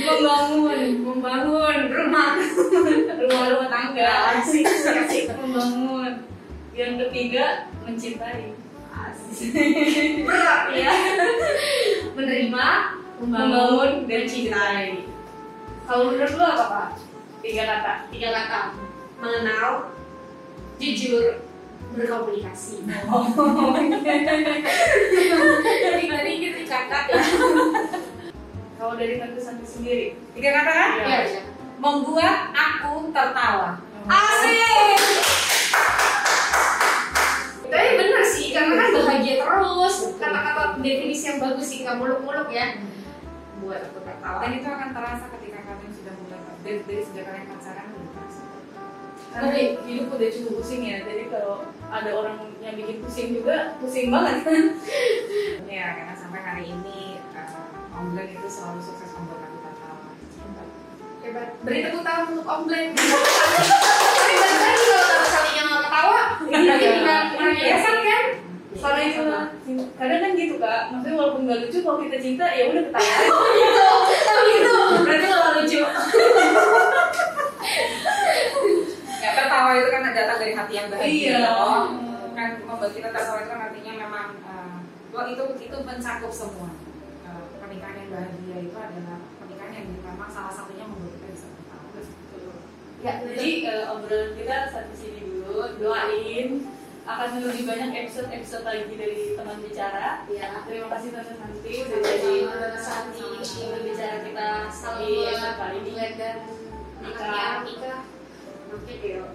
Membangun 0.00 1.04
membangun 1.04 1.78
rumah. 1.92 2.40
Rumah 3.20 3.44
rumah 3.52 3.68
tangga. 3.68 4.40
Asik 4.40 4.64
membangun. 5.36 6.24
Yang 6.72 6.92
ketiga 7.08 7.68
mencintai. 7.84 8.56
Asik. 8.90 10.24
Berat 10.24 10.72
ya 10.72 10.92
menerima 12.16 12.68
membangun 13.20 14.08
dan 14.08 14.22
cintai 14.24 15.09
kalau 15.90 16.14
menurut 16.14 16.34
lu 16.38 16.44
apa 16.46 16.64
pak 16.70 16.88
tiga 17.42 17.66
kata 17.66 17.92
tiga 18.14 18.30
kata 18.30 18.60
mengenal 19.18 19.90
jujur 20.78 21.42
berkomunikasi 21.90 22.86
jadi 25.74 26.04
tadi 26.06 26.32
kita 26.38 26.60
catat 26.70 27.04
ya 27.10 27.18
kalau 28.78 28.94
dari 28.96 29.20
tante 29.20 29.36
Santi 29.36 29.66
sendiri 29.68 30.16
Tiga 30.32 30.56
kata 30.56 30.72
kan? 30.72 30.90
Iya. 31.04 31.18
Iya. 31.28 31.42
Membuat 31.76 32.48
aku 32.56 33.12
tertawa. 33.12 33.76
Asik. 34.08 35.00
Tapi 37.68 37.88
bener 38.00 38.24
sih, 38.24 38.56
karena 38.56 38.74
kan 38.80 38.88
bahagia 38.96 39.34
terus. 39.44 39.96
Kata-kata 40.16 40.80
definisi 40.80 41.28
yang 41.28 41.38
bagus 41.44 41.66
sih, 41.68 41.84
nggak 41.84 42.00
muluk-muluk 42.00 42.48
ya. 42.48 42.80
Buat 43.60 43.92
aku 43.92 44.00
tertawa. 44.00 44.48
Dan 44.48 44.50
itu 44.56 44.68
akan 44.72 44.88
terasa 44.96 45.26
ketika 45.36 45.49
kalian 45.70 45.92
sudah 45.94 46.14
mulai 46.18 46.40
dari, 46.66 46.78
dari 46.82 47.02
sejak 47.06 47.24
kalian 47.30 47.46
pacaran 47.46 47.86
udah 47.94 48.08
terasa. 48.10 48.42
karena 49.30 49.50
hidup 49.86 50.06
udah 50.10 50.28
cukup 50.34 50.52
pusing 50.58 50.82
ya 50.82 50.96
jadi 51.06 51.22
kalau 51.30 51.62
ada 51.86 52.10
orang 52.18 52.36
yang 52.58 52.74
bikin 52.74 52.98
pusing 52.98 53.28
juga 53.30 53.78
pusing 53.78 54.10
banget 54.10 54.42
Ya 55.70 55.94
karena 55.94 56.14
sampai 56.18 56.42
hari 56.42 56.64
ini 56.66 57.22
uh, 57.30 57.94
Om 57.94 58.10
Glenn 58.10 58.34
itu 58.34 58.48
selalu 58.50 58.82
sukses 58.82 59.14
membuat 59.14 59.46
aku 59.46 59.62
tertawa. 59.62 60.10
Hebat. 61.22 61.48
Beri 61.62 61.78
tepuk 61.86 62.02
tangan 62.02 62.34
untuk 62.34 62.42
Om 62.42 62.62
Glenn. 62.66 62.90
Balik 64.18 64.38
lagi 64.42 64.82
kalau 64.82 65.06
Tante 65.06 65.30
Salinya 65.30 65.62
nggak 65.62 65.82
ketawa, 65.86 66.20
tinggal 66.42 67.22
kurang 67.30 67.54
biasa 67.54 67.88
kan? 68.02 68.24
soalnya 68.80 69.06
itu 69.12 69.22
kadang 70.00 70.20
kan 70.24 70.32
gitu 70.32 70.56
kak 70.56 70.82
maksudnya 70.88 71.16
walaupun 71.20 71.44
gak 71.44 71.60
lucu 71.60 71.78
kalau 71.84 71.98
kita 72.00 72.16
cinta 72.16 72.46
ya 72.56 72.72
udah 72.72 72.82
ketawa 72.88 73.12
Oh 73.28 73.48
gitu, 73.52 73.84
oh 73.84 74.40
gitu. 74.48 74.74
Berarti 75.04 75.24
nggak 75.28 75.52
lucu. 75.60 75.80
Ya 79.20 79.30
tertawa 79.36 79.70
itu 79.76 79.88
kan 79.92 80.02
datang 80.16 80.38
dari 80.40 80.54
hati 80.56 80.72
yang 80.72 80.88
bahagia. 80.88 81.12
Iya. 81.12 81.36
loh. 81.44 81.84
Kan 82.32 82.50
membuat 82.64 82.92
kita 82.96 83.08
tertawa 83.12 83.44
itu 83.44 83.50
kan 83.52 83.60
artinya 83.68 83.92
memang 84.00 84.28
uh, 84.48 84.78
wah, 85.12 85.28
itu 85.28 85.44
itu 85.60 85.76
mencakup 85.84 86.32
semua. 86.32 86.72
Uh, 87.28 87.44
pernikahan 87.60 88.00
yang 88.00 88.08
bahagia 88.08 88.56
itu 88.72 88.76
adalah 88.80 89.18
pernikahan 89.36 89.72
yang 89.76 89.86
memang 90.00 90.30
salah 90.32 90.52
satunya 90.56 90.88
membuat 90.88 91.12
kita 91.20 91.28
bisa 91.28 91.46
tertawa. 91.52 91.88
ya 93.00 93.12
jadi 93.20 93.50
eh, 93.64 93.84
obrolan 93.92 94.32
kita 94.36 94.56
sampai 94.72 94.96
sini 94.96 95.20
dulu 95.24 95.76
doain 95.80 96.48
akan 97.10 97.42
lebih 97.42 97.66
banyak 97.66 97.90
episode-episode 98.06 98.62
lagi 98.62 98.94
dari 98.94 99.34
teman 99.34 99.58
bicara. 99.66 100.22
Ya. 100.30 100.62
Terima 100.62 100.86
kasih 100.94 101.10
Tante 101.10 101.34
Santi 101.34 101.66
iya, 101.66 101.82
sudah 101.82 102.02
jadi 102.06 102.34
teman 102.46 103.26
iya, 103.26 103.82
bicara 103.82 104.18
kita 104.22 104.46
di 105.02 105.10
episode 105.18 105.74
ini. 105.74 105.90
Dan 106.14 106.38
Ika. 107.00 107.66
Ika. 107.66 107.94
Oke, 108.70 108.94
Deo. 109.02 109.26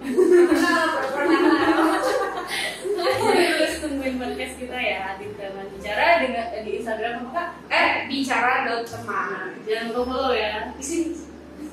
Terus 3.36 3.74
tungguin 3.84 4.16
podcast 4.16 4.56
kita 4.56 4.78
ya 4.80 5.20
di 5.20 5.26
teman 5.36 5.68
bicara 5.76 6.24
dengan 6.24 6.46
di 6.64 6.70
Instagram 6.80 7.28
apa 7.28 7.60
Eh, 7.68 8.08
bicara 8.08 8.64
dot 8.64 8.88
teman. 8.88 9.60
Jangan 9.68 9.92
lupa 9.92 10.02
follow 10.08 10.32
ya. 10.32 10.72
Di 10.72 10.84
sini. 10.84 11.12